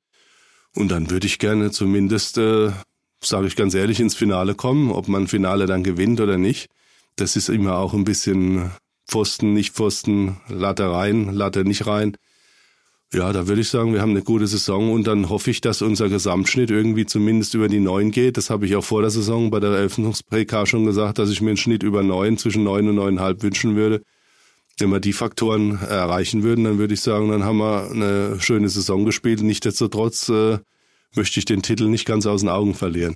Und 0.78 0.90
dann 0.90 1.10
würde 1.10 1.26
ich 1.26 1.40
gerne 1.40 1.72
zumindest, 1.72 2.38
äh, 2.38 2.70
sage 3.24 3.48
ich 3.48 3.56
ganz 3.56 3.74
ehrlich, 3.74 4.00
ins 4.00 4.14
Finale 4.14 4.54
kommen. 4.54 4.92
Ob 4.92 5.08
man 5.08 5.28
Finale 5.28 5.66
dann 5.66 5.84
gewinnt 5.84 6.22
oder 6.22 6.38
nicht, 6.38 6.70
das 7.16 7.36
ist 7.36 7.50
immer 7.50 7.78
auch 7.78 7.96
ein 7.96 8.04
bisschen 8.04 8.70
Pfosten, 9.10 9.54
nicht 9.54 9.74
Pfosten, 9.74 10.38
Latte 10.48 10.92
rein, 10.92 11.34
Latte 11.34 11.66
nicht 11.66 11.88
rein. 11.88 12.16
Ja, 13.12 13.34
da 13.34 13.48
würde 13.48 13.62
ich 13.62 13.70
sagen, 13.70 13.94
wir 13.94 14.02
haben 14.02 14.12
eine 14.12 14.22
gute 14.22 14.46
Saison 14.46 14.92
und 14.92 15.08
dann 15.08 15.30
hoffe 15.30 15.50
ich, 15.50 15.62
dass 15.62 15.82
unser 15.82 16.10
Gesamtschnitt 16.10 16.70
irgendwie 16.70 17.08
zumindest 17.08 17.56
über 17.56 17.70
die 17.70 17.80
neun 17.80 18.12
geht. 18.12 18.38
Das 18.38 18.52
habe 18.52 18.68
ich 18.68 18.76
auch 18.76 18.84
vor 18.84 19.02
der 19.02 19.10
Saison 19.10 19.50
bei 19.50 19.60
der 19.60 19.72
Eröffnungspräk 19.72 20.54
schon 20.68 20.86
gesagt, 20.86 21.18
dass 21.18 21.32
ich 21.32 21.42
mir 21.42 21.50
einen 21.50 21.58
Schnitt 21.58 21.82
über 21.82 22.04
neun, 22.04 22.38
zwischen 22.38 22.64
neun 22.64 22.88
und 22.88 22.96
neuneinhalb 22.96 23.42
wünschen 23.42 23.76
würde. 23.76 24.04
Wenn 24.80 24.90
wir 24.90 25.00
die 25.00 25.14
Faktoren 25.14 25.80
erreichen 25.82 26.44
würden, 26.44 26.64
dann 26.64 26.78
würde 26.78 26.94
ich 26.94 27.02
sagen, 27.02 27.30
dann 27.30 27.44
haben 27.44 27.58
wir 27.58 27.90
eine 27.90 28.40
schöne 28.40 28.70
Saison 28.70 29.06
gespielt. 29.06 29.42
Nichtsdestotrotz 29.42 30.30
äh, 30.30 30.60
möchte 31.16 31.40
ich 31.40 31.46
den 31.46 31.64
Titel 31.64 31.88
nicht 31.88 32.06
ganz 32.06 32.26
aus 32.26 32.42
den 32.42 32.50
Augen 32.50 32.76
verlieren. 32.76 33.16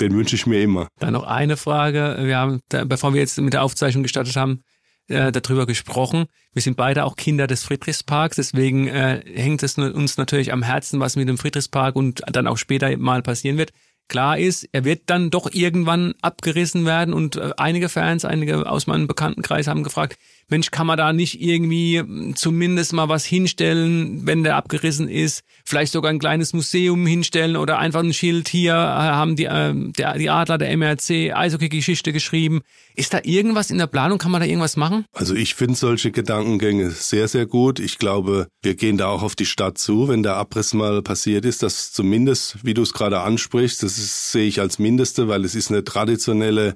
Den 0.00 0.14
wünsche 0.14 0.36
ich 0.36 0.46
mir 0.46 0.62
immer. 0.62 0.88
Dann 1.00 1.14
noch 1.14 1.26
eine 1.26 1.56
Frage. 1.56 2.16
Wir 2.20 2.36
haben, 2.36 2.60
bevor 2.68 3.14
wir 3.14 3.20
jetzt 3.20 3.38
mit 3.40 3.52
der 3.52 3.62
Aufzeichnung 3.62 4.02
gestartet 4.02 4.36
haben, 4.36 4.62
äh, 5.08 5.32
darüber 5.32 5.66
gesprochen. 5.66 6.26
Wir 6.52 6.62
sind 6.62 6.76
beide 6.76 7.04
auch 7.04 7.16
Kinder 7.16 7.46
des 7.46 7.64
Friedrichsparks, 7.64 8.36
deswegen 8.36 8.88
äh, 8.88 9.22
hängt 9.24 9.62
es 9.62 9.78
uns 9.78 10.16
natürlich 10.16 10.52
am 10.52 10.62
Herzen, 10.62 11.00
was 11.00 11.16
mit 11.16 11.28
dem 11.28 11.38
Friedrichspark 11.38 11.96
und 11.96 12.22
dann 12.30 12.46
auch 12.46 12.58
später 12.58 12.96
mal 12.96 13.22
passieren 13.22 13.58
wird. 13.58 13.72
Klar 14.08 14.38
ist, 14.38 14.68
er 14.72 14.84
wird 14.84 15.02
dann 15.06 15.30
doch 15.30 15.50
irgendwann 15.52 16.14
abgerissen 16.22 16.86
werden 16.86 17.12
und 17.12 17.36
äh, 17.36 17.52
einige 17.56 17.88
Fans, 17.88 18.24
einige 18.24 18.70
aus 18.70 18.86
meinem 18.86 19.06
Bekanntenkreis 19.06 19.66
haben 19.66 19.82
gefragt, 19.82 20.16
Mensch, 20.48 20.70
kann 20.70 20.86
man 20.86 20.96
da 20.96 21.12
nicht 21.12 21.40
irgendwie 21.40 21.98
hm, 21.98 22.36
zumindest 22.36 22.92
mal 22.92 23.08
was 23.08 23.24
hinstellen, 23.24 24.26
wenn 24.26 24.44
der 24.44 24.54
abgerissen 24.54 25.08
ist? 25.08 25.42
Vielleicht 25.64 25.92
sogar 25.92 26.10
ein 26.10 26.20
kleines 26.20 26.52
Museum 26.52 27.04
hinstellen 27.04 27.56
oder 27.56 27.78
einfach 27.78 28.00
ein 28.00 28.12
Schild 28.12 28.48
hier, 28.48 28.72
äh, 28.72 28.76
haben 28.76 29.34
die, 29.34 29.46
äh, 29.46 29.74
der, 29.74 30.16
die 30.18 30.30
Adler 30.30 30.58
der 30.58 30.76
MRC 30.76 31.32
Eishockey-Geschichte 31.34 32.12
geschrieben. 32.12 32.60
Ist 32.94 33.12
da 33.12 33.20
irgendwas 33.24 33.70
in 33.70 33.78
der 33.78 33.88
Planung? 33.88 34.18
Kann 34.18 34.30
man 34.30 34.40
da 34.40 34.46
irgendwas 34.46 34.76
machen? 34.76 35.04
Also 35.12 35.34
ich 35.34 35.56
finde 35.56 35.74
solche 35.74 36.12
Gedankengänge 36.12 36.90
sehr, 36.90 37.26
sehr 37.26 37.46
gut. 37.46 37.80
Ich 37.80 37.98
glaube, 37.98 38.46
wir 38.62 38.76
gehen 38.76 38.98
da 38.98 39.08
auch 39.08 39.22
auf 39.22 39.34
die 39.34 39.46
Stadt 39.46 39.78
zu, 39.78 40.08
wenn 40.08 40.22
der 40.22 40.36
Abriss 40.36 40.74
mal 40.74 41.02
passiert 41.02 41.44
ist, 41.44 41.64
dass 41.64 41.92
zumindest, 41.92 42.64
wie 42.64 42.74
du 42.74 42.82
es 42.82 42.92
gerade 42.92 43.20
ansprichst, 43.20 43.82
das 43.82 43.98
ist, 43.98 44.30
sehe 44.30 44.46
ich 44.46 44.60
als 44.60 44.78
Mindeste, 44.78 45.26
weil 45.26 45.44
es 45.44 45.56
ist 45.56 45.72
eine 45.72 45.82
traditionelle 45.82 46.74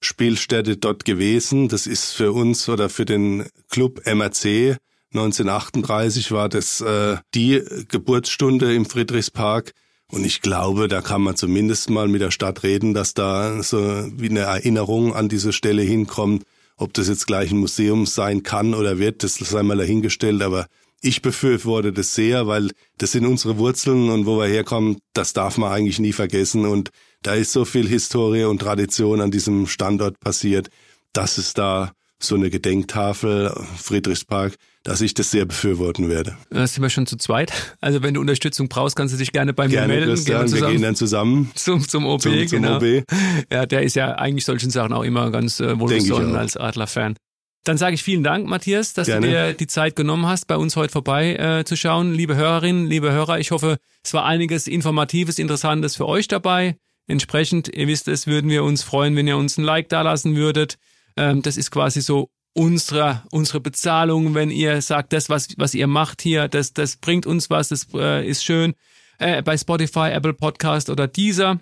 Spielstätte 0.00 0.76
dort 0.76 1.04
gewesen. 1.04 1.68
Das 1.68 1.86
ist 1.86 2.12
für 2.12 2.32
uns 2.32 2.68
oder 2.68 2.88
für 2.88 3.04
den 3.04 3.46
Club 3.68 4.02
MRC 4.06 4.78
1938 5.14 6.32
war 6.32 6.48
das 6.50 6.82
äh, 6.82 7.16
die 7.34 7.62
Geburtsstunde 7.88 8.74
im 8.74 8.84
Friedrichspark. 8.84 9.72
Und 10.10 10.24
ich 10.24 10.40
glaube, 10.42 10.88
da 10.88 11.00
kann 11.00 11.22
man 11.22 11.36
zumindest 11.36 11.90
mal 11.90 12.08
mit 12.08 12.20
der 12.20 12.30
Stadt 12.30 12.62
reden, 12.62 12.94
dass 12.94 13.14
da 13.14 13.62
so 13.62 13.78
wie 14.16 14.28
eine 14.28 14.40
Erinnerung 14.40 15.14
an 15.14 15.28
diese 15.28 15.52
Stelle 15.52 15.82
hinkommt. 15.82 16.44
Ob 16.76 16.94
das 16.94 17.08
jetzt 17.08 17.26
gleich 17.26 17.50
ein 17.50 17.58
Museum 17.58 18.06
sein 18.06 18.42
kann 18.42 18.74
oder 18.74 18.98
wird, 18.98 19.22
das 19.22 19.34
sei 19.34 19.62
mal 19.62 19.76
dahingestellt. 19.76 20.42
Aber 20.42 20.66
ich 21.00 21.22
befürworte 21.22 21.92
das 21.92 22.14
sehr, 22.14 22.46
weil 22.46 22.70
das 22.98 23.12
sind 23.12 23.26
unsere 23.26 23.58
Wurzeln 23.58 24.10
und 24.10 24.26
wo 24.26 24.38
wir 24.38 24.46
herkommen, 24.46 24.98
das 25.12 25.32
darf 25.32 25.58
man 25.58 25.72
eigentlich 25.72 25.98
nie 25.98 26.12
vergessen. 26.12 26.66
Und 26.66 26.90
da 27.22 27.34
ist 27.34 27.52
so 27.52 27.64
viel 27.64 27.88
Historie 27.88 28.44
und 28.44 28.60
Tradition 28.60 29.20
an 29.20 29.30
diesem 29.30 29.66
Standort 29.66 30.20
passiert, 30.20 30.68
dass 31.12 31.38
es 31.38 31.54
da 31.54 31.92
so 32.20 32.34
eine 32.34 32.50
Gedenktafel 32.50 33.54
Friedrichspark, 33.76 34.56
dass 34.82 35.00
ich 35.00 35.14
das 35.14 35.30
sehr 35.30 35.44
befürworten 35.44 36.08
werde. 36.08 36.36
Da 36.50 36.66
sind 36.66 36.82
wir 36.82 36.90
schon 36.90 37.06
zu 37.06 37.16
zweit. 37.16 37.52
Also 37.80 38.02
wenn 38.02 38.14
du 38.14 38.20
Unterstützung 38.20 38.68
brauchst, 38.68 38.96
kannst 38.96 39.14
du 39.14 39.18
dich 39.18 39.32
gerne 39.32 39.52
bei 39.52 39.68
gerne, 39.68 39.86
mir 39.86 40.00
melden. 40.00 40.14
Christian, 40.14 40.52
wir 40.52 40.66
gehen 40.68 40.82
dann 40.82 40.96
zusammen 40.96 41.50
zum, 41.54 41.86
zum 41.86 42.06
OB. 42.06 42.22
Zum, 42.22 42.48
zum 42.48 42.62
genau. 42.62 42.76
OB. 42.78 43.04
Ja, 43.52 43.66
der 43.66 43.82
ist 43.82 43.94
ja 43.94 44.14
eigentlich 44.16 44.44
solchen 44.44 44.70
Sachen 44.70 44.92
auch 44.92 45.04
immer 45.04 45.30
ganz 45.30 45.60
äh, 45.60 45.78
wohlgesonnen 45.78 46.34
als 46.34 46.56
Adler-Fan. 46.56 47.16
Dann 47.64 47.76
sage 47.76 47.94
ich 47.94 48.02
vielen 48.02 48.24
Dank, 48.24 48.46
Matthias, 48.46 48.94
dass 48.94 49.06
Gerne. 49.06 49.26
du 49.26 49.32
dir 49.32 49.52
die 49.52 49.66
Zeit 49.66 49.94
genommen 49.94 50.26
hast, 50.26 50.46
bei 50.46 50.56
uns 50.56 50.74
heute 50.74 50.92
vorbei 50.92 51.36
äh, 51.36 51.64
zu 51.64 51.76
schauen. 51.76 52.14
Liebe 52.14 52.34
Hörerinnen, 52.34 52.86
liebe 52.86 53.12
Hörer, 53.12 53.38
ich 53.38 53.50
hoffe, 53.50 53.76
es 54.02 54.14
war 54.14 54.24
einiges 54.24 54.66
Informatives, 54.66 55.38
Interessantes 55.38 55.96
für 55.96 56.06
euch 56.06 56.28
dabei. 56.28 56.76
Entsprechend, 57.08 57.68
ihr 57.74 57.88
wisst 57.88 58.06
es, 58.06 58.26
würden 58.26 58.50
wir 58.50 58.62
uns 58.62 58.82
freuen, 58.82 59.16
wenn 59.16 59.26
ihr 59.26 59.38
uns 59.38 59.56
ein 59.56 59.64
Like 59.64 59.88
da 59.88 60.02
lassen 60.02 60.36
würdet. 60.36 60.78
Ähm, 61.16 61.40
das 61.40 61.56
ist 61.56 61.70
quasi 61.70 62.02
so 62.02 62.28
unsere, 62.52 63.22
unsere 63.30 63.60
Bezahlung, 63.60 64.34
wenn 64.34 64.50
ihr 64.50 64.82
sagt, 64.82 65.14
das, 65.14 65.30
was, 65.30 65.48
was 65.56 65.74
ihr 65.74 65.86
macht 65.86 66.20
hier, 66.20 66.48
das, 66.48 66.74
das 66.74 66.96
bringt 66.96 67.24
uns 67.24 67.50
was, 67.50 67.68
das 67.68 67.86
äh, 67.94 68.28
ist 68.28 68.44
schön. 68.44 68.74
Äh, 69.18 69.42
bei 69.42 69.56
Spotify, 69.56 70.10
Apple 70.10 70.34
Podcast 70.34 70.90
oder 70.90 71.08
dieser. 71.08 71.58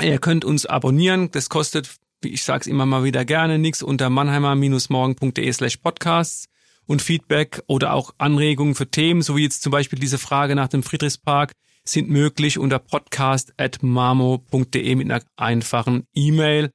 Ihr 0.00 0.18
könnt 0.18 0.44
uns 0.44 0.66
abonnieren. 0.66 1.30
Das 1.30 1.48
kostet, 1.48 1.88
wie 2.20 2.30
ich 2.30 2.42
sag's 2.42 2.66
immer 2.66 2.84
mal 2.84 3.04
wieder 3.04 3.24
gerne, 3.24 3.58
nichts 3.58 3.82
unter 3.82 4.10
mannheimer-morgen.de 4.10 5.52
slash 5.52 5.76
podcasts 5.76 6.48
und 6.86 7.02
Feedback 7.02 7.62
oder 7.68 7.92
auch 7.92 8.12
Anregungen 8.18 8.74
für 8.74 8.90
Themen, 8.90 9.22
so 9.22 9.36
wie 9.36 9.44
jetzt 9.44 9.62
zum 9.62 9.70
Beispiel 9.70 9.98
diese 9.98 10.18
Frage 10.18 10.56
nach 10.56 10.68
dem 10.68 10.82
Friedrichspark 10.82 11.52
sind 11.84 12.08
möglich 12.08 12.58
unter 12.58 12.78
podcast.mamo.de 12.78 14.94
mit 14.94 15.10
einer 15.10 15.22
einfachen 15.36 16.04
E-Mail. 16.14 16.70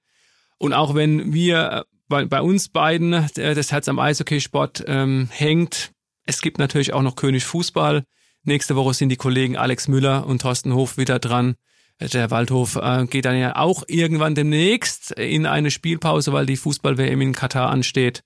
Und 0.57 0.73
auch 0.73 0.95
wenn 0.95 1.33
wir 1.33 1.71
äh, 1.71 1.83
bei, 2.07 2.25
bei 2.25 2.41
uns 2.41 2.69
beiden 2.69 3.13
äh, 3.13 3.55
das 3.55 3.71
Herz 3.71 3.87
am 3.87 3.99
Eishockeysport 3.99 4.83
ähm, 4.87 5.29
hängt, 5.31 5.91
es 6.25 6.41
gibt 6.41 6.59
natürlich 6.59 6.93
auch 6.93 7.01
noch 7.01 7.15
König 7.15 7.45
Fußball. 7.45 8.03
Nächste 8.43 8.75
Woche 8.75 8.93
sind 8.93 9.09
die 9.09 9.17
Kollegen 9.17 9.57
Alex 9.57 9.87
Müller 9.87 10.25
und 10.25 10.41
Thorsten 10.41 10.73
Hof 10.73 10.97
wieder 10.97 11.19
dran. 11.19 11.55
Der 11.99 12.29
Waldhof 12.29 12.75
äh, 12.75 13.05
geht 13.07 13.25
dann 13.25 13.37
ja 13.37 13.55
auch 13.55 13.83
irgendwann 13.87 14.35
demnächst 14.35 15.11
in 15.11 15.45
eine 15.45 15.71
Spielpause, 15.71 16.31
weil 16.31 16.45
die 16.45 16.57
Fußball-WM 16.57 17.21
in 17.21 17.33
Katar 17.33 17.69
ansteht. 17.69 18.23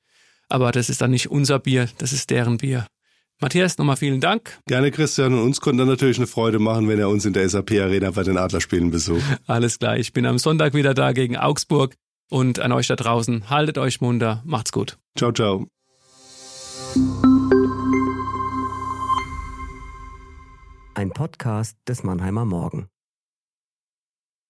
Aber 0.49 0.71
das 0.71 0.89
ist 0.89 1.01
dann 1.01 1.11
nicht 1.11 1.31
unser 1.31 1.59
Bier, 1.59 1.87
das 1.97 2.11
ist 2.11 2.29
deren 2.29 2.57
Bier. 2.57 2.87
Matthias, 3.41 3.77
nochmal 3.77 3.97
vielen 3.97 4.21
Dank. 4.21 4.59
Gerne, 4.67 4.91
Christian. 4.91 5.33
Und 5.33 5.39
uns 5.39 5.61
konnte 5.61 5.85
natürlich 5.85 6.17
eine 6.17 6.27
Freude 6.27 6.59
machen, 6.59 6.87
wenn 6.87 6.99
er 6.99 7.09
uns 7.09 7.25
in 7.25 7.33
der 7.33 7.47
SAP 7.49 7.71
Arena 7.71 8.11
bei 8.11 8.23
den 8.23 8.37
Adlerspielen 8.37 8.91
besucht. 8.91 9.23
Alles 9.47 9.79
klar. 9.79 9.97
Ich 9.97 10.13
bin 10.13 10.25
am 10.25 10.37
Sonntag 10.37 10.73
wieder 10.73 10.93
da 10.93 11.11
gegen 11.11 11.37
Augsburg. 11.37 11.95
Und 12.29 12.59
an 12.59 12.71
euch 12.71 12.87
da 12.87 12.95
draußen, 12.95 13.49
haltet 13.49 13.77
euch 13.77 13.99
munter. 13.99 14.41
Macht's 14.45 14.71
gut. 14.71 14.97
Ciao, 15.17 15.33
ciao. 15.33 15.67
Ein 20.93 21.09
Podcast 21.09 21.77
des 21.87 22.03
Mannheimer 22.03 22.45
Morgen. 22.45 22.87